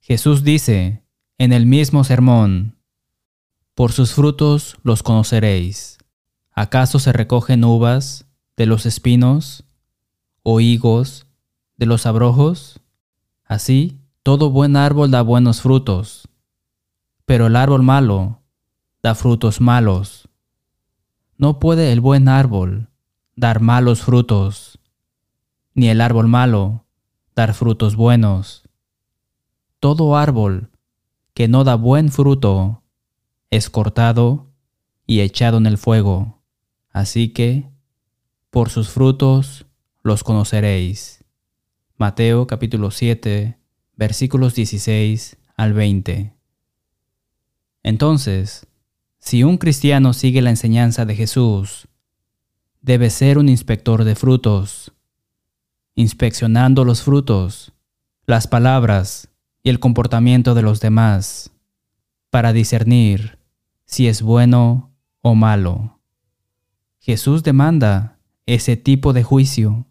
Jesús 0.01 0.43
dice 0.43 1.05
en 1.37 1.53
el 1.53 1.65
mismo 1.65 2.03
sermón, 2.03 2.75
por 3.73 3.93
sus 3.93 4.11
frutos 4.11 4.77
los 4.83 5.03
conoceréis. 5.03 5.99
¿Acaso 6.51 6.99
se 6.99 7.13
recogen 7.13 7.63
uvas 7.63 8.25
de 8.57 8.65
los 8.65 8.85
espinos 8.85 9.63
o 10.43 10.59
higos 10.59 11.27
de 11.77 11.85
los 11.85 12.05
abrojos? 12.05 12.81
Así, 13.45 13.98
todo 14.29 14.51
buen 14.51 14.75
árbol 14.75 15.09
da 15.09 15.23
buenos 15.23 15.61
frutos, 15.61 16.29
pero 17.25 17.47
el 17.47 17.55
árbol 17.55 17.81
malo 17.81 18.43
da 19.01 19.15
frutos 19.15 19.59
malos. 19.59 20.29
No 21.35 21.57
puede 21.57 21.91
el 21.91 21.99
buen 21.99 22.27
árbol 22.27 22.91
dar 23.35 23.59
malos 23.59 24.01
frutos, 24.01 24.77
ni 25.73 25.89
el 25.89 25.99
árbol 25.99 26.27
malo 26.27 26.85
dar 27.35 27.55
frutos 27.55 27.95
buenos. 27.95 28.69
Todo 29.79 30.15
árbol 30.15 30.69
que 31.33 31.47
no 31.47 31.63
da 31.63 31.73
buen 31.73 32.11
fruto 32.11 32.83
es 33.49 33.71
cortado 33.71 34.51
y 35.07 35.21
echado 35.21 35.57
en 35.57 35.65
el 35.65 35.79
fuego. 35.79 36.43
Así 36.91 37.29
que, 37.29 37.67
por 38.51 38.69
sus 38.69 38.89
frutos 38.89 39.65
los 40.03 40.23
conoceréis. 40.23 41.25
Mateo 41.97 42.45
capítulo 42.45 42.91
7, 42.91 43.58
versículos 43.99 44.55
16 44.55 45.37
al 45.57 45.73
20. 45.73 46.33
Entonces, 47.83 48.65
si 49.19 49.43
un 49.43 49.57
cristiano 49.57 50.13
sigue 50.13 50.41
la 50.41 50.51
enseñanza 50.51 51.03
de 51.03 51.17
Jesús, 51.17 51.89
debe 52.81 53.09
ser 53.09 53.37
un 53.37 53.49
inspector 53.49 54.05
de 54.05 54.15
frutos, 54.15 54.93
inspeccionando 55.95 56.85
los 56.85 57.03
frutos, 57.03 57.73
las 58.25 58.47
palabras 58.47 59.27
y 59.63 59.69
el 59.69 59.81
comportamiento 59.81 60.55
de 60.55 60.61
los 60.61 60.79
demás, 60.79 61.51
para 62.29 62.53
discernir 62.53 63.37
si 63.83 64.07
es 64.07 64.21
bueno 64.21 64.95
o 65.21 65.35
malo. 65.35 65.99
Jesús 66.99 67.43
demanda 67.43 68.17
ese 68.45 68.77
tipo 68.77 69.11
de 69.11 69.23
juicio. 69.23 69.87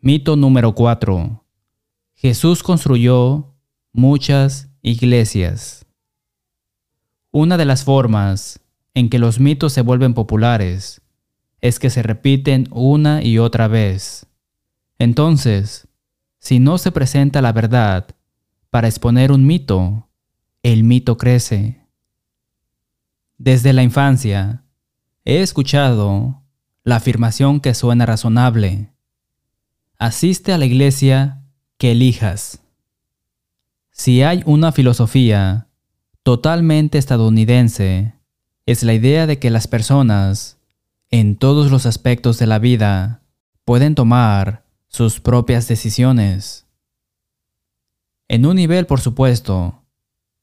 Mito 0.00 0.36
número 0.36 0.76
4. 0.76 1.43
Jesús 2.14 2.62
construyó 2.62 3.54
muchas 3.92 4.70
iglesias. 4.82 5.84
Una 7.30 7.56
de 7.56 7.64
las 7.64 7.84
formas 7.84 8.60
en 8.94 9.10
que 9.10 9.18
los 9.18 9.40
mitos 9.40 9.72
se 9.72 9.82
vuelven 9.82 10.14
populares 10.14 11.02
es 11.60 11.78
que 11.78 11.90
se 11.90 12.02
repiten 12.02 12.68
una 12.70 13.22
y 13.22 13.38
otra 13.38 13.68
vez. 13.68 14.26
Entonces, 14.98 15.88
si 16.38 16.60
no 16.60 16.78
se 16.78 16.92
presenta 16.92 17.42
la 17.42 17.52
verdad 17.52 18.06
para 18.70 18.86
exponer 18.86 19.32
un 19.32 19.46
mito, 19.46 20.08
el 20.62 20.84
mito 20.84 21.16
crece. 21.16 21.80
Desde 23.38 23.72
la 23.72 23.82
infancia 23.82 24.64
he 25.24 25.40
escuchado 25.42 26.42
la 26.84 26.96
afirmación 26.96 27.60
que 27.60 27.74
suena 27.74 28.06
razonable. 28.06 28.92
Asiste 29.98 30.52
a 30.52 30.58
la 30.58 30.66
iglesia 30.66 31.43
elijas. 31.90 32.60
Si 33.90 34.22
hay 34.22 34.42
una 34.46 34.72
filosofía 34.72 35.68
totalmente 36.22 36.98
estadounidense, 36.98 38.14
es 38.66 38.82
la 38.82 38.94
idea 38.94 39.26
de 39.26 39.38
que 39.38 39.50
las 39.50 39.68
personas, 39.68 40.58
en 41.10 41.36
todos 41.36 41.70
los 41.70 41.86
aspectos 41.86 42.38
de 42.38 42.46
la 42.46 42.58
vida, 42.58 43.22
pueden 43.64 43.94
tomar 43.94 44.64
sus 44.88 45.20
propias 45.20 45.68
decisiones. 45.68 46.66
En 48.28 48.46
un 48.46 48.56
nivel, 48.56 48.86
por 48.86 49.00
supuesto, 49.00 49.82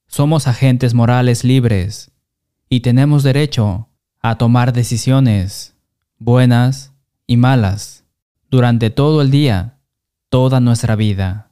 somos 0.08 0.48
agentes 0.48 0.94
morales 0.94 1.44
libres 1.44 2.12
y 2.70 2.82
tenemos 2.82 3.24
derecho 3.24 3.90
a 4.22 4.38
tomar 4.38 4.72
decisiones, 4.72 5.76
buenas 6.20 6.94
y 7.26 7.38
malas, 7.38 8.04
durante 8.50 8.90
todo 8.90 9.22
el 9.22 9.32
día, 9.32 9.80
toda 10.32 10.62
nuestra 10.62 10.96
vida. 10.96 11.52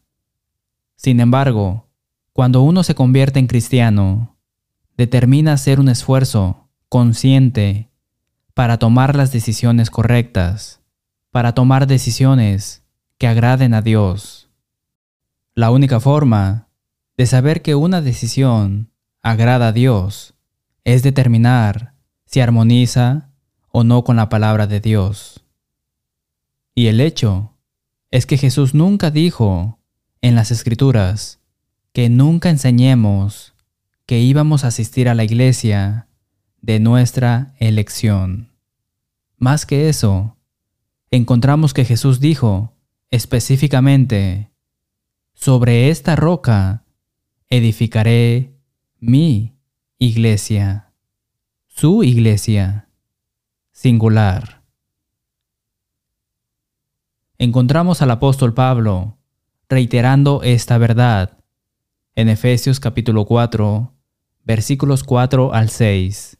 Sin 0.96 1.20
embargo, 1.20 1.90
cuando 2.32 2.62
uno 2.62 2.84
se 2.84 2.96
convierte 2.96 3.38
en 3.38 3.48
cristiano, 3.48 4.38
determina 4.96 5.52
hacer 5.52 5.82
un 5.82 5.90
esfuerzo 5.90 6.70
consciente 6.88 7.92
para 8.54 8.80
tomar 8.80 9.18
las 9.18 9.34
decisiones 9.34 9.90
correctas, 9.90 10.82
para 11.30 11.54
tomar 11.54 11.88
decisiones 11.88 12.86
que 13.18 13.28
agraden 13.28 13.74
a 13.74 13.82
Dios. 13.82 14.50
La 15.56 15.72
única 15.72 16.00
forma 16.00 16.70
de 17.18 17.26
saber 17.26 17.62
que 17.62 17.76
una 17.76 18.02
decisión 18.02 18.94
agrada 19.22 19.68
a 19.68 19.72
Dios 19.74 20.36
es 20.86 21.04
determinar 21.04 21.96
si 22.24 22.40
armoniza 22.40 23.30
o 23.74 23.84
no 23.84 24.06
con 24.06 24.16
la 24.16 24.30
palabra 24.30 24.68
de 24.68 24.80
Dios. 24.80 25.44
Y 26.74 26.88
el 26.88 27.02
hecho 27.02 27.59
es 28.12 28.26
que 28.26 28.38
Jesús 28.38 28.74
nunca 28.74 29.12
dijo 29.12 29.80
en 30.22 30.36
las 30.36 30.52
escrituras 30.52 31.40
que 31.94 32.10
nunca 32.10 32.50
enseñemos 32.50 33.54
que 34.06 34.20
íbamos 34.20 34.64
a 34.64 34.68
asistir 34.68 35.10
a 35.10 35.16
la 35.16 35.24
iglesia 35.24 36.08
de 36.62 36.80
nuestra 36.80 37.54
elección. 37.60 38.52
Más 39.38 39.66
que 39.66 39.90
eso, 39.90 40.38
encontramos 41.12 41.74
que 41.74 41.86
Jesús 41.86 42.20
dijo 42.20 42.76
específicamente, 43.12 44.52
sobre 45.34 45.90
esta 45.90 46.16
roca 46.16 46.84
edificaré 47.50 48.54
mi 49.00 49.56
iglesia, 49.98 50.92
su 51.68 52.04
iglesia, 52.04 52.90
singular. 53.72 54.59
Encontramos 57.42 58.02
al 58.02 58.12
apóstol 58.12 58.54
Pablo 58.54 59.18
reiterando 59.70 60.44
esta 60.44 60.78
verdad 60.78 61.38
en 62.14 62.28
Efesios 62.28 62.82
capítulo 62.82 63.24
4, 63.24 63.94
versículos 64.44 65.06
4 65.06 65.54
al 65.54 65.70
6. 65.70 66.38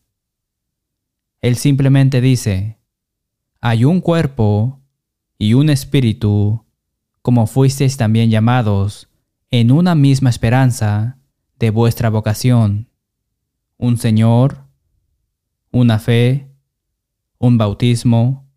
Él 1.40 1.56
simplemente 1.56 2.20
dice, 2.20 2.80
hay 3.62 3.86
un 3.86 4.02
cuerpo 4.02 4.82
y 5.38 5.54
un 5.54 5.70
espíritu, 5.70 6.66
como 7.22 7.48
fuisteis 7.48 7.96
también 7.96 8.30
llamados 8.30 9.08
en 9.52 9.72
una 9.72 9.96
misma 9.96 10.30
esperanza 10.30 11.18
de 11.60 11.70
vuestra 11.70 12.10
vocación, 12.10 12.90
un 13.78 13.98
Señor, 13.98 14.66
una 15.72 15.98
fe, 15.98 16.52
un 17.38 17.58
bautismo, 17.58 18.52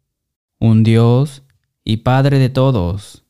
un 0.59 0.83
Dios 0.83 1.45
y 1.85 1.99
Padre 1.99 2.39
de 2.39 2.49
todos, 2.49 3.25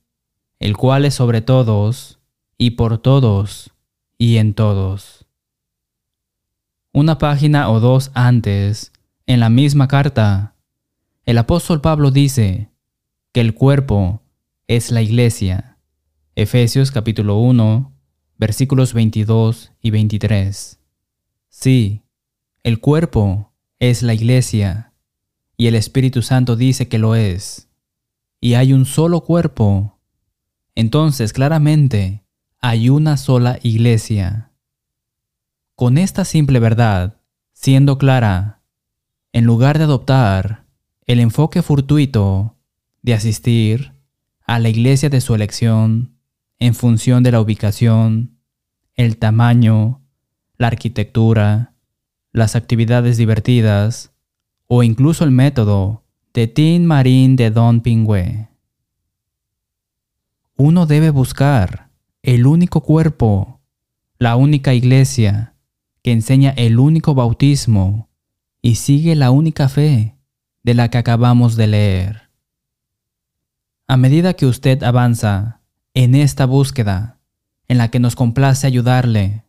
el 0.58 0.76
cual 0.76 1.04
es 1.04 1.14
sobre 1.14 1.40
todos 1.40 2.20
y 2.58 2.72
por 2.72 2.98
todos 2.98 3.72
y 4.18 4.36
en 4.36 4.54
todos. 4.54 5.26
Una 6.92 7.18
página 7.18 7.70
o 7.70 7.80
dos 7.80 8.10
antes, 8.14 8.92
en 9.26 9.40
la 9.40 9.48
misma 9.48 9.88
carta, 9.88 10.54
el 11.24 11.38
apóstol 11.38 11.80
Pablo 11.80 12.10
dice 12.10 12.70
que 13.32 13.40
el 13.40 13.54
cuerpo 13.54 14.22
es 14.66 14.90
la 14.90 15.02
iglesia 15.02 15.72
Efesios 16.34 16.90
capítulo 16.90 17.36
1, 17.36 17.92
versículos 18.38 18.94
22 18.94 19.72
y 19.82 19.90
23. 19.90 20.80
Sí, 21.50 22.04
el 22.62 22.80
cuerpo 22.80 23.52
es 23.78 24.02
la 24.02 24.14
iglesia, 24.14 24.94
y 25.58 25.66
el 25.66 25.74
Espíritu 25.74 26.22
Santo 26.22 26.56
dice 26.56 26.88
que 26.88 26.98
lo 26.98 27.16
es, 27.16 27.68
y 28.42 28.55
hay 28.55 28.72
un 28.72 28.85
solo 28.87 29.20
cuerpo. 29.20 30.00
Entonces, 30.74 31.33
claramente, 31.33 32.24
hay 32.61 32.88
una 32.88 33.16
sola 33.16 33.61
iglesia. 33.62 34.50
Con 35.76 35.96
esta 35.96 36.24
simple 36.24 36.59
verdad, 36.59 37.20
siendo 37.52 37.98
clara, 37.98 38.61
en 39.33 39.44
lugar 39.44 39.78
de 39.78 39.85
adoptar 39.85 40.66
el 41.07 41.20
enfoque 41.20 41.62
fortuito 41.62 42.57
de 43.00 43.14
asistir 43.14 43.92
a 44.44 44.59
la 44.59 44.68
iglesia 44.68 45.09
de 45.09 45.20
su 45.20 45.37
elección, 45.37 46.18
en 46.59 46.74
función 46.74 47.22
de 47.22 47.31
la 47.31 47.40
ubicación, 47.40 48.40
el 48.94 49.18
tamaño, 49.18 50.02
la 50.59 50.66
arquitectura, 50.66 51.74
las 52.33 52.57
actividades 52.57 53.16
divertidas 53.16 54.12
o 54.66 54.83
incluso 54.83 55.22
el 55.22 55.31
método 55.31 56.01
de 56.35 56.47
Tin 56.47 56.87
Marín 56.87 57.37
de 57.37 57.51
Don 57.51 57.83
Pingüe. 57.83 58.49
Uno 60.57 60.87
debe 60.87 61.11
buscar 61.11 61.90
el 62.23 62.47
único 62.47 62.81
cuerpo, 62.81 63.61
la 64.18 64.37
única 64.37 64.73
iglesia 64.73 65.55
que 66.03 66.11
enseña 66.11 66.51
el 66.57 66.79
único 66.79 67.14
bautismo 67.14 68.09
y 68.62 68.77
sigue 68.77 69.14
la 69.14 69.31
única 69.31 69.68
fe 69.68 70.16
de 70.62 70.73
la 70.73 70.88
que 70.88 70.97
acabamos 70.97 71.57
de 71.57 71.66
leer. 71.66 72.31
A 73.87 73.99
medida 73.99 74.33
que 74.33 74.47
usted 74.47 74.83
avanza 74.85 75.61
en 75.92 76.14
esta 76.14 76.47
búsqueda, 76.47 77.18
en 77.68 77.77
la 77.77 77.90
que 77.90 78.01
nos 78.01 78.16
complace 78.16 78.66
ayudarle, 78.66 79.45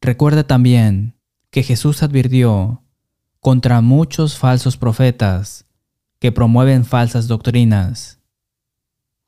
recuerda 0.00 0.46
también 0.46 1.16
que 1.50 1.64
Jesús 1.64 2.04
advirtió 2.04 2.84
contra 3.40 3.80
muchos 3.80 4.38
falsos 4.38 4.76
profetas 4.76 5.67
que 6.18 6.32
promueven 6.32 6.84
falsas 6.84 7.28
doctrinas. 7.28 8.20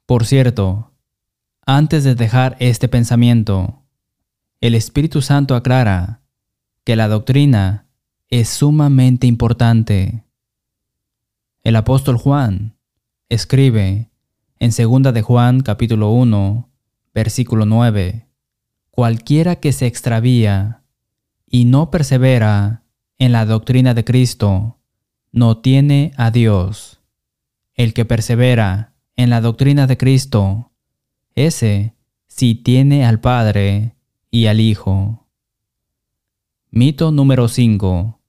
Por 0.07 0.27
cierto, 0.27 0.93
antes 1.65 2.03
de 2.05 2.15
dejar 2.15 2.57
este 2.59 2.89
pensamiento, 2.89 3.85
el 4.61 4.75
Espíritu 4.75 5.23
Santo 5.23 5.55
aclara 5.55 6.23
que 6.85 6.97
la 6.97 7.09
doctrina 7.09 7.87
es 8.29 8.49
sumamente 8.49 9.27
importante. 9.27 10.25
El 11.63 11.77
apóstol 11.77 12.17
Juan 12.17 12.77
escribe 13.29 14.11
en 14.59 14.71
2 14.71 15.15
de 15.15 15.23
Juan 15.23 15.61
capítulo 15.61 16.11
1, 16.11 16.69
versículo 17.15 17.67
9, 17.67 18.27
cualquiera 18.91 19.57
que 19.57 19.73
se 19.73 19.87
extravía 19.87 20.83
y 21.47 21.65
no 21.65 21.91
persevera 21.91 22.83
en 23.19 23.33
la 23.33 23.47
doctrina 23.47 23.95
de 23.95 24.05
Cristo, 24.05 24.80
no 25.33 25.59
tiene 25.59 26.13
a 26.17 26.31
Dios. 26.31 27.01
El 27.75 27.95
que 27.95 28.05
persevera 28.05 28.95
en 29.17 29.31
la 29.31 29.41
doctrina 29.41 29.87
de 29.87 29.97
Cristo, 29.97 30.73
ese 31.35 31.95
sí 32.27 32.55
tiene 32.55 33.05
al 33.07 33.21
Padre 33.21 33.95
y 34.31 34.47
al 34.47 34.61
Hijo. 34.61 35.29
Mito 36.71 37.11
número 37.13 37.49
5. 37.49 38.21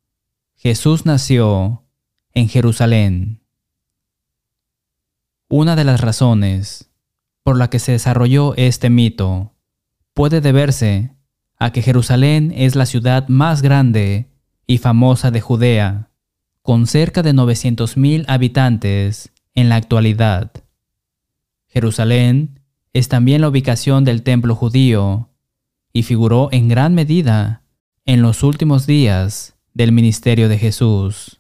Jesús 0.56 1.06
nació 1.06 1.84
en 2.34 2.50
Jerusalén. 2.50 3.42
Una 5.48 5.76
de 5.76 5.84
las 5.84 6.02
razones 6.02 6.92
por 7.44 7.58
la 7.58 7.70
que 7.70 7.80
se 7.80 7.94
desarrolló 7.94 8.56
este 8.56 8.90
mito 8.90 9.56
puede 10.14 10.40
deberse 10.40 11.16
a 11.58 11.72
que 11.72 11.82
Jerusalén 11.82 12.54
es 12.56 12.76
la 12.76 12.86
ciudad 12.86 13.28
más 13.28 13.62
grande 13.62 14.32
y 14.66 14.78
famosa 14.78 15.32
de 15.32 15.42
Judea, 15.42 16.11
con 16.62 16.88
cerca 16.88 17.24
de 17.24 17.34
900.000 17.34 18.26
habitantes 18.28 19.32
en 19.54 19.70
la 19.70 19.76
actualidad. 19.76 20.52
Jerusalén 21.68 22.60
es 22.94 23.08
también 23.08 23.42
la 23.42 23.50
ubicación 23.50 24.04
del 24.04 24.24
templo 24.24 24.56
judío 24.56 25.30
y 25.94 26.04
figuró 26.04 26.50
en 26.52 26.68
gran 26.68 26.94
medida 26.94 27.64
en 28.06 28.22
los 28.22 28.44
últimos 28.44 28.86
días 28.86 29.56
del 29.74 29.92
ministerio 29.92 30.50
de 30.50 30.58
Jesús. 30.58 31.40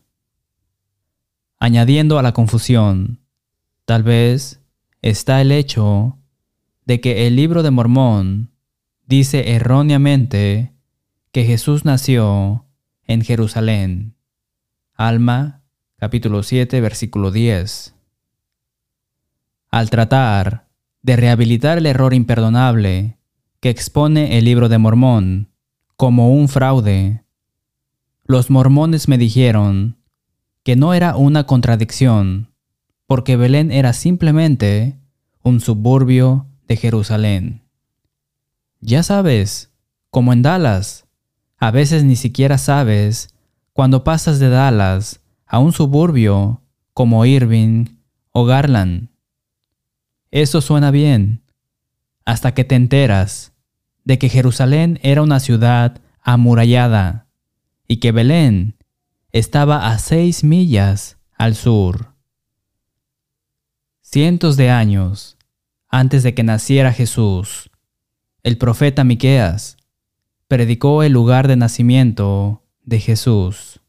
Añadiendo 1.59 2.17
a 2.17 2.23
la 2.23 2.33
confusión, 2.33 3.21
Tal 3.91 4.03
vez 4.03 4.61
está 5.01 5.41
el 5.41 5.51
hecho 5.51 6.17
de 6.85 7.01
que 7.01 7.27
el 7.27 7.35
libro 7.35 7.61
de 7.61 7.71
Mormón 7.71 8.51
dice 9.05 9.53
erróneamente 9.53 10.71
que 11.33 11.43
Jesús 11.43 11.83
nació 11.83 12.67
en 13.05 13.21
Jerusalén. 13.21 14.15
Alma 15.07 15.63
capítulo 15.97 16.43
7, 16.43 16.79
versículo 16.79 17.31
10. 17.31 17.95
Al 19.71 19.89
tratar 19.89 20.67
de 21.01 21.15
rehabilitar 21.15 21.79
el 21.79 21.87
error 21.87 22.13
imperdonable 22.13 23.17
que 23.61 23.71
expone 23.71 24.37
el 24.37 24.45
libro 24.45 24.69
de 24.69 24.77
Mormón 24.77 25.49
como 25.97 26.31
un 26.31 26.47
fraude, 26.47 27.23
los 28.25 28.51
mormones 28.51 29.07
me 29.07 29.17
dijeron 29.17 29.97
que 30.61 30.75
no 30.75 30.93
era 30.93 31.15
una 31.15 31.47
contradicción, 31.47 32.53
porque 33.07 33.37
Belén 33.37 33.71
era 33.71 33.93
simplemente 33.93 34.99
un 35.41 35.61
suburbio 35.61 36.45
de 36.67 36.77
Jerusalén. 36.77 37.63
Ya 38.81 39.01
sabes, 39.01 39.71
como 40.11 40.31
en 40.31 40.43
Dallas, 40.43 41.07
a 41.57 41.71
veces 41.71 42.03
ni 42.03 42.15
siquiera 42.15 42.59
sabes 42.59 43.33
cuando 43.73 44.03
pasas 44.03 44.39
de 44.39 44.49
Dallas 44.49 45.21
a 45.45 45.59
un 45.59 45.73
suburbio 45.73 46.61
como 46.93 47.25
Irving 47.25 47.85
o 48.31 48.45
Garland. 48.45 49.09
Eso 50.29 50.61
suena 50.61 50.91
bien, 50.91 51.43
hasta 52.25 52.53
que 52.53 52.63
te 52.63 52.75
enteras 52.75 53.53
de 54.03 54.17
que 54.17 54.29
Jerusalén 54.29 54.99
era 55.03 55.21
una 55.21 55.39
ciudad 55.39 56.01
amurallada 56.21 57.27
y 57.87 57.97
que 57.97 58.11
Belén 58.11 58.77
estaba 59.31 59.87
a 59.87 59.99
seis 59.99 60.43
millas 60.43 61.17
al 61.37 61.55
sur. 61.55 62.13
Cientos 64.01 64.57
de 64.57 64.69
años 64.69 65.37
antes 65.89 66.23
de 66.23 66.33
que 66.33 66.43
naciera 66.43 66.93
Jesús, 66.93 67.69
el 68.43 68.57
profeta 68.57 69.03
Miqueas 69.03 69.77
predicó 70.47 71.03
el 71.03 71.13
lugar 71.13 71.47
de 71.47 71.57
nacimiento 71.57 72.60
de 72.83 72.99
Jesús. 72.99 73.81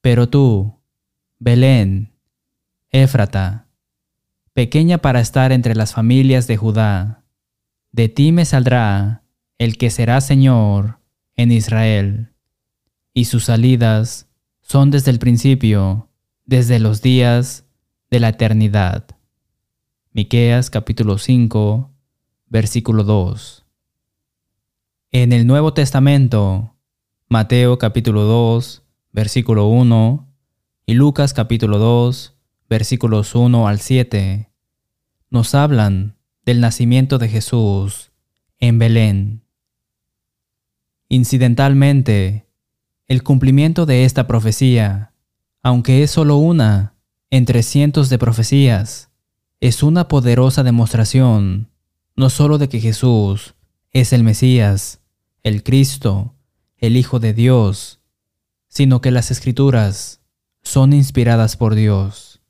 Pero 0.00 0.28
tú, 0.28 0.78
Belén, 1.38 2.12
Éfrata, 2.90 3.68
pequeña 4.54 4.98
para 4.98 5.20
estar 5.20 5.52
entre 5.52 5.74
las 5.74 5.92
familias 5.92 6.46
de 6.46 6.56
Judá, 6.56 7.24
de 7.92 8.08
ti 8.08 8.32
me 8.32 8.44
saldrá 8.44 9.22
el 9.58 9.76
que 9.76 9.90
será 9.90 10.20
Señor 10.20 11.00
en 11.36 11.52
Israel, 11.52 12.32
y 13.12 13.26
sus 13.26 13.44
salidas 13.44 14.28
son 14.60 14.90
desde 14.90 15.10
el 15.10 15.18
principio, 15.18 16.08
desde 16.44 16.78
los 16.78 17.02
días 17.02 17.66
de 18.10 18.20
la 18.20 18.30
eternidad. 18.30 19.06
Miqueas 20.12 20.70
capítulo 20.70 21.18
5, 21.18 21.90
versículo 22.46 23.04
2. 23.04 23.66
En 25.12 25.32
el 25.32 25.46
Nuevo 25.46 25.74
Testamento, 25.74 26.74
Mateo 27.30 27.76
capítulo 27.76 28.22
2, 28.22 28.84
versículo 29.12 29.66
1 29.66 30.34
y 30.86 30.94
Lucas 30.94 31.34
capítulo 31.34 31.76
2, 31.76 32.34
versículos 32.70 33.34
1 33.34 33.68
al 33.68 33.80
7, 33.80 34.50
nos 35.28 35.54
hablan 35.54 36.16
del 36.46 36.62
nacimiento 36.62 37.18
de 37.18 37.28
Jesús 37.28 38.12
en 38.58 38.78
Belén. 38.78 39.42
Incidentalmente, 41.10 42.48
el 43.08 43.22
cumplimiento 43.22 43.84
de 43.84 44.06
esta 44.06 44.26
profecía, 44.26 45.12
aunque 45.62 46.02
es 46.02 46.10
solo 46.10 46.38
una 46.38 46.94
entre 47.28 47.62
cientos 47.62 48.08
de 48.08 48.16
profecías, 48.16 49.10
es 49.60 49.82
una 49.82 50.08
poderosa 50.08 50.62
demostración 50.62 51.68
no 52.16 52.30
solo 52.30 52.56
de 52.56 52.70
que 52.70 52.80
Jesús 52.80 53.54
es 53.90 54.14
el 54.14 54.24
Mesías, 54.24 55.02
el 55.42 55.62
Cristo, 55.62 56.37
el 56.78 56.96
Hijo 56.96 57.20
de 57.20 57.34
Dios, 57.34 58.00
sino 58.68 59.00
que 59.00 59.10
las 59.10 59.30
escrituras 59.30 60.20
son 60.62 60.92
inspiradas 60.92 61.56
por 61.56 61.74
Dios. 61.74 62.40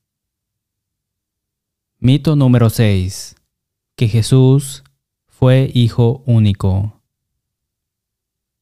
Mito 1.98 2.36
número 2.36 2.70
6. 2.70 3.36
Que 3.96 4.08
Jesús 4.08 4.84
fue 5.26 5.70
Hijo 5.74 6.22
único. 6.26 7.02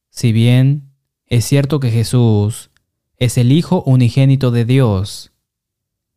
Si 0.09 0.31
bien 0.31 0.87
es 1.25 1.45
cierto 1.45 1.79
que 1.79 1.91
Jesús 1.91 2.71
es 3.17 3.37
el 3.37 3.51
Hijo 3.51 3.83
unigénito 3.83 4.51
de 4.51 4.63
Dios. 4.63 5.33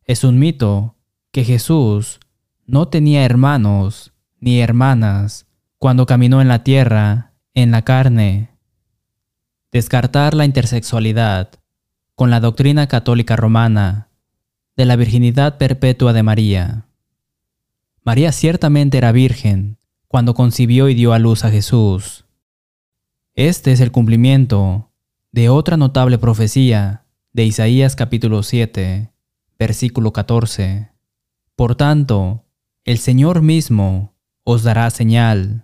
Es 0.05 0.23
un 0.23 0.39
mito 0.39 0.95
que 1.31 1.43
Jesús 1.43 2.19
no 2.65 2.87
tenía 2.87 3.25
hermanos 3.25 4.13
ni 4.39 4.61
hermanas 4.61 5.47
cuando 5.77 6.05
caminó 6.05 6.41
en 6.41 6.47
la 6.47 6.63
tierra, 6.63 7.33
en 7.53 7.71
la 7.71 7.81
carne. 7.81 8.50
Descartar 9.71 10.33
la 10.33 10.43
intersexualidad 10.43 11.51
con 12.15 12.29
la 12.29 12.41
doctrina 12.41 12.87
católica 12.87 13.37
romana 13.37 14.09
de 14.75 14.83
la 14.83 14.97
virginidad 14.97 15.57
perpetua 15.57 16.11
de 16.11 16.23
María. 16.23 16.87
María 18.03 18.33
ciertamente 18.33 18.97
era 18.97 19.13
virgen 19.13 19.77
cuando 20.09 20.33
concibió 20.33 20.89
y 20.89 20.93
dio 20.93 21.13
a 21.13 21.19
luz 21.19 21.45
a 21.45 21.51
Jesús. 21.51 22.25
Este 23.33 23.71
es 23.71 23.79
el 23.79 23.93
cumplimiento 23.93 24.91
de 25.31 25.47
otra 25.47 25.77
notable 25.77 26.17
profecía 26.17 27.05
de 27.31 27.45
Isaías 27.45 27.95
capítulo 27.95 28.43
7, 28.43 29.09
versículo 29.57 30.11
14. 30.11 30.89
Por 31.55 31.75
tanto, 31.75 32.43
el 32.83 32.97
Señor 32.97 33.41
mismo 33.41 34.13
os 34.43 34.63
dará 34.63 34.89
señal. 34.89 35.63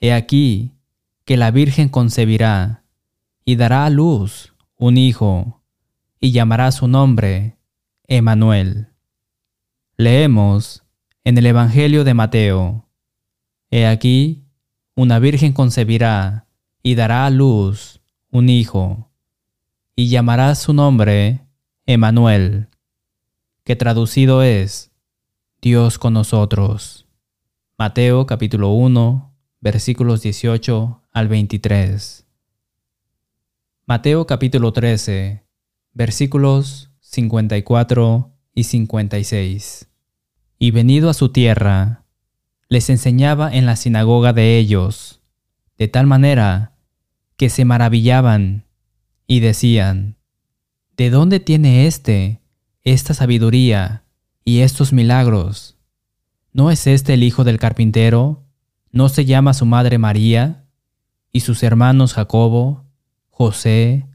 He 0.00 0.12
aquí 0.12 0.76
que 1.24 1.36
la 1.36 1.50
Virgen 1.50 1.88
concebirá 1.88 2.81
y 3.44 3.56
dará 3.56 3.84
a 3.84 3.90
luz 3.90 4.54
un 4.76 4.96
hijo 4.96 5.62
y 6.20 6.32
llamará 6.32 6.70
su 6.72 6.88
nombre 6.88 7.58
Emanuel. 8.06 8.88
Leemos 9.96 10.84
en 11.24 11.38
el 11.38 11.46
Evangelio 11.46 12.04
de 12.04 12.14
Mateo. 12.14 12.88
He 13.70 13.86
aquí, 13.86 14.44
una 14.94 15.18
virgen 15.18 15.52
concebirá 15.52 16.46
y 16.82 16.94
dará 16.94 17.26
a 17.26 17.30
luz 17.30 18.00
un 18.30 18.48
hijo, 18.48 19.10
y 19.94 20.08
llamará 20.08 20.54
su 20.54 20.72
nombre 20.72 21.46
Emanuel, 21.86 22.68
que 23.64 23.76
traducido 23.76 24.42
es 24.42 24.90
Dios 25.60 25.98
con 25.98 26.14
nosotros. 26.14 27.06
Mateo 27.78 28.26
capítulo 28.26 28.70
1, 28.70 29.34
versículos 29.60 30.22
18 30.22 31.02
al 31.12 31.28
23. 31.28 32.21
Mateo 33.92 34.26
capítulo 34.26 34.72
13, 34.72 35.44
versículos 35.92 36.90
54 37.00 38.34
y 38.54 38.64
56. 38.64 39.86
Y 40.58 40.70
venido 40.70 41.10
a 41.10 41.12
su 41.12 41.28
tierra, 41.28 42.06
les 42.70 42.88
enseñaba 42.88 43.54
en 43.54 43.66
la 43.66 43.76
sinagoga 43.76 44.32
de 44.32 44.56
ellos, 44.56 45.20
de 45.76 45.88
tal 45.88 46.06
manera 46.06 46.74
que 47.36 47.50
se 47.50 47.66
maravillaban 47.66 48.64
y 49.26 49.40
decían, 49.40 50.16
¿de 50.96 51.10
dónde 51.10 51.38
tiene 51.38 51.86
éste 51.86 52.40
esta 52.84 53.12
sabiduría 53.12 54.04
y 54.42 54.60
estos 54.60 54.94
milagros? 54.94 55.76
¿No 56.54 56.70
es 56.70 56.86
este 56.86 57.12
el 57.12 57.22
hijo 57.22 57.44
del 57.44 57.58
carpintero? 57.58 58.42
¿No 58.90 59.10
se 59.10 59.26
llama 59.26 59.52
su 59.52 59.66
madre 59.66 59.98
María? 59.98 60.64
¿Y 61.30 61.40
sus 61.40 61.62
hermanos 61.62 62.14
Jacobo, 62.14 62.81
José, 63.44 64.06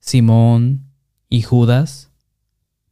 Simón 0.00 0.90
y 1.28 1.42
Judas? 1.42 2.10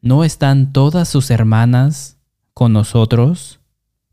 ¿No 0.00 0.22
están 0.22 0.72
todas 0.72 1.08
sus 1.08 1.32
hermanas 1.32 2.16
con 2.54 2.72
nosotros? 2.72 3.58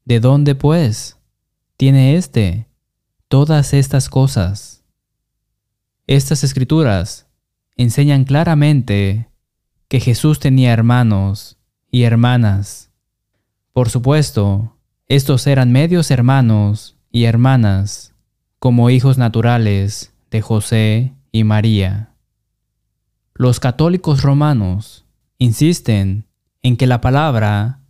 ¿De 0.03 0.19
dónde, 0.19 0.55
pues, 0.55 1.19
tiene 1.75 2.15
éste 2.15 2.67
todas 3.27 3.75
estas 3.75 4.09
cosas? 4.09 4.85
Estas 6.07 6.43
escrituras 6.43 7.27
enseñan 7.75 8.23
claramente 8.23 9.29
que 9.87 9.99
Jesús 9.99 10.39
tenía 10.39 10.73
hermanos 10.73 11.59
y 11.91 12.05
hermanas. 12.05 12.89
Por 13.71 13.91
supuesto, 13.91 14.79
estos 15.05 15.45
eran 15.45 15.71
medios 15.71 16.09
hermanos 16.09 16.97
y 17.11 17.25
hermanas, 17.25 18.15
como 18.57 18.89
hijos 18.89 19.19
naturales 19.19 20.11
de 20.31 20.41
José 20.41 21.16
y 21.37 21.43
María. 21.43 22.13
Los 23.35 23.59
católicos 23.59 24.23
romanos 24.23 25.05
insisten 25.37 26.25
en 26.63 26.77
que 26.77 26.87
la 26.87 27.01
palabra 27.01 27.81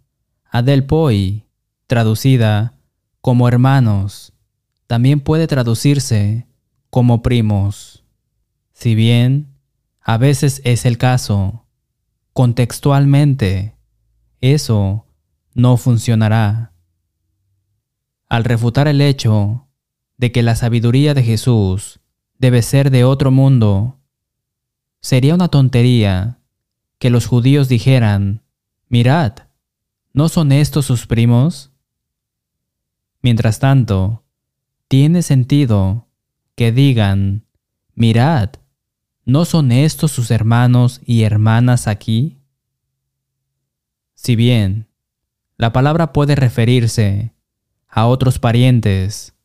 adelpoi, 0.52 1.46
traducida 1.88 2.74
como 3.22 3.48
hermanos, 3.48 4.34
también 4.88 5.22
puede 5.22 5.48
traducirse 5.48 6.48
como 6.90 7.22
primos. 7.22 8.04
Si 8.74 8.96
bien 8.96 9.56
a 10.02 10.18
veces 10.18 10.62
es 10.66 10.86
el 10.86 10.98
caso, 10.98 11.66
contextualmente, 12.34 13.76
eso 14.42 15.06
no 15.54 15.78
funcionará. 15.78 16.74
Al 18.30 18.44
refutar 18.44 18.88
el 18.88 19.02
hecho 19.02 19.68
de 20.18 20.32
que 20.32 20.44
la 20.44 20.56
sabiduría 20.56 21.14
de 21.14 21.24
Jesús 21.24 22.02
debe 22.40 22.62
ser 22.62 22.92
de 22.92 23.04
otro 23.04 23.32
mundo, 23.32 24.00
sería 25.02 25.34
una 25.34 25.48
tontería 25.48 26.40
que 27.00 27.10
los 27.10 27.26
judíos 27.26 27.70
dijeran, 27.70 28.44
mirad, 28.90 29.34
¿no 30.14 30.30
son 30.30 30.52
estos 30.52 30.86
sus 30.86 31.08
primos? 31.08 31.72
Mientras 33.22 33.60
tanto, 33.60 34.24
tiene 34.88 35.22
sentido 35.22 36.08
que 36.56 36.72
digan, 36.72 37.46
mirad, 37.94 38.50
¿no 39.26 39.46
son 39.46 39.72
estos 39.72 40.12
sus 40.12 40.32
hermanos 40.32 41.02
y 41.06 41.24
hermanas 41.24 41.88
aquí? 41.88 42.38
Si 44.16 44.36
bien 44.36 44.88
la 45.58 45.74
palabra 45.74 46.14
puede 46.14 46.36
referirse 46.36 47.34
a 47.88 48.08
otros 48.08 48.40
parientes, 48.40 49.36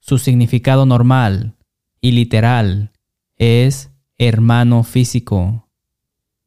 su 0.00 0.18
significado 0.18 0.86
normal 0.86 1.56
y 2.00 2.12
literal 2.12 2.92
es 3.36 3.90
hermano 4.18 4.84
físico. 4.84 5.68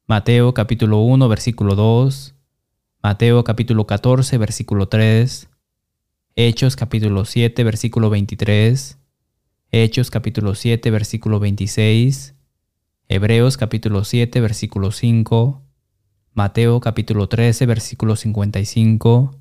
Mateo 0.08 0.54
capítulo 0.54 1.00
1 1.02 1.30
versículo 1.30 1.76
2, 1.76 2.36
Mateo 3.02 3.44
capítulo 3.44 3.86
14 3.86 4.38
versículo 4.38 4.88
3, 4.88 5.50
Hechos 6.36 6.76
capítulo 6.76 7.26
7 7.26 7.64
versículo 7.64 8.10
23, 8.10 8.98
Hechos 9.72 10.12
capítulo 10.12 10.56
7 10.56 10.92
versículo 10.92 11.40
26, 11.40 12.36
Hebreos 13.08 13.58
capítulo 13.58 14.04
7 14.04 14.42
versículo 14.42 14.92
5, 14.92 15.62
Mateo 16.34 16.80
capítulo 16.80 17.30
13 17.30 17.66
versículo 17.68 18.16
55, 18.16 19.40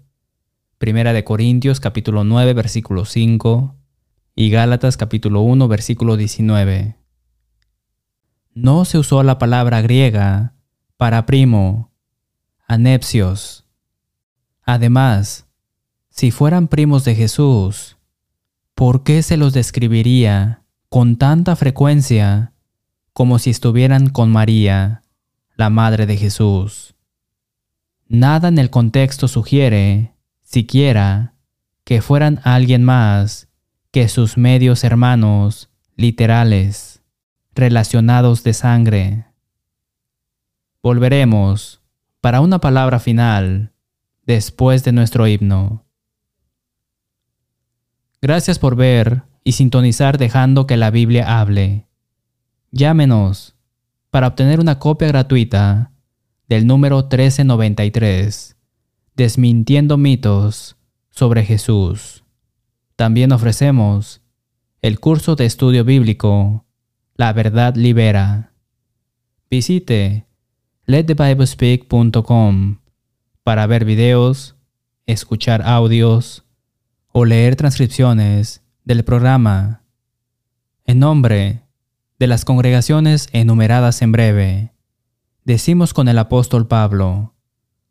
Primera 0.79 1.13
de 1.13 1.25
Corintios 1.25 1.81
capítulo 1.81 2.25
9 2.25 2.53
versículo 2.55 3.05
5 3.05 3.82
y 4.35 4.51
Gálatas 4.51 4.97
capítulo 4.97 5.43
1 5.43 5.69
versículo 5.69 6.17
19. 6.17 6.97
No 8.55 8.85
se 8.85 8.99
usó 8.99 9.23
la 9.23 9.39
palabra 9.39 9.81
griega 9.83 10.55
para 10.97 11.27
primo, 11.27 11.91
anepsios. 12.67 13.67
Además, 14.63 15.47
si 16.11 16.31
fueran 16.31 16.69
primos 16.69 17.05
de 17.05 17.15
Jesús, 17.15 17.99
¿por 18.75 19.03
qué 19.03 19.23
se 19.23 19.37
los 19.37 19.53
describiría 19.53 20.65
con 20.89 21.17
tanta 21.17 21.57
frecuencia 21.57 22.53
como 23.13 23.39
si 23.39 23.51
estuvieran 23.51 24.09
con 24.09 24.31
María, 24.31 25.03
la 25.57 25.71
madre 25.71 26.07
de 26.07 26.17
Jesús? 26.17 26.95
Nada 28.07 28.49
en 28.49 28.59
el 28.59 28.71
contexto 28.71 29.29
sugiere, 29.29 30.15
siquiera, 30.43 31.35
que 31.85 32.03
fueran 32.03 32.41
alguien 32.45 32.85
más 32.85 33.52
que 33.93 34.09
sus 34.09 34.39
medios 34.39 34.85
hermanos 34.85 35.69
literales, 35.97 37.03
relacionados 37.55 38.43
de 38.43 38.55
sangre. 38.55 39.27
Volveremos 40.83 41.83
para 42.23 42.41
una 42.41 42.59
palabra 42.59 42.99
final 42.99 43.75
después 44.25 44.83
de 44.83 44.93
nuestro 44.93 45.27
himno. 45.27 45.85
Gracias 48.23 48.59
por 48.59 48.77
ver 48.77 49.25
y 49.45 49.53
sintonizar 49.53 50.17
dejando 50.17 50.67
que 50.67 50.79
la 50.79 50.91
Biblia 50.91 51.39
hable. 51.39 51.87
Llámenos 52.71 53.57
para 54.11 54.29
obtener 54.29 54.59
una 54.59 54.79
copia 54.79 55.09
gratuita 55.09 55.93
del 56.49 56.67
número 56.67 56.97
1393, 56.97 58.57
Desmintiendo 59.15 59.99
mitos 59.99 60.77
sobre 61.11 61.45
Jesús. 61.45 62.22
También 63.03 63.33
ofrecemos 63.33 64.23
el 64.81 65.01
curso 65.01 65.35
de 65.35 65.45
estudio 65.45 65.85
bíblico 65.85 66.67
La 67.17 67.33
verdad 67.33 67.75
libera. 67.75 68.53
Visite 69.51 70.29
letthebiblespeak.com 70.87 72.79
para 73.43 73.67
ver 73.67 73.85
videos, 73.85 74.55
escuchar 75.07 75.63
audios, 75.63 76.45
o 77.09 77.25
leer 77.25 77.57
transcripciones 77.57 78.63
del 78.85 79.03
programa 79.03 79.83
en 80.85 81.01
nombre 81.01 81.65
de 82.21 82.27
las 82.29 82.45
congregaciones 82.45 83.31
enumeradas 83.33 84.01
en 84.03 84.13
breve. 84.13 84.75
Decimos 85.45 85.93
con 85.93 86.07
el 86.07 86.19
apóstol 86.19 86.69
Pablo, 86.69 87.35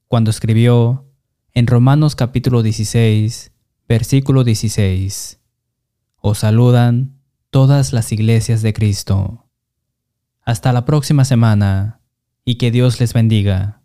cuando 0.07 0.31
escribió 0.31 1.05
en 1.53 1.67
Romanos 1.67 2.15
capítulo 2.15 2.63
16, 2.63 3.50
versículo 3.91 4.45
16, 4.45 5.41
Os 6.21 6.37
saludan 6.39 7.19
todas 7.49 7.91
las 7.91 8.13
iglesias 8.13 8.61
de 8.61 8.71
Cristo. 8.71 9.49
Hasta 10.45 10.71
la 10.71 10.85
próxima 10.85 11.25
semana 11.25 11.99
y 12.45 12.55
que 12.55 12.71
Dios 12.71 13.01
les 13.01 13.11
bendiga. 13.11 13.80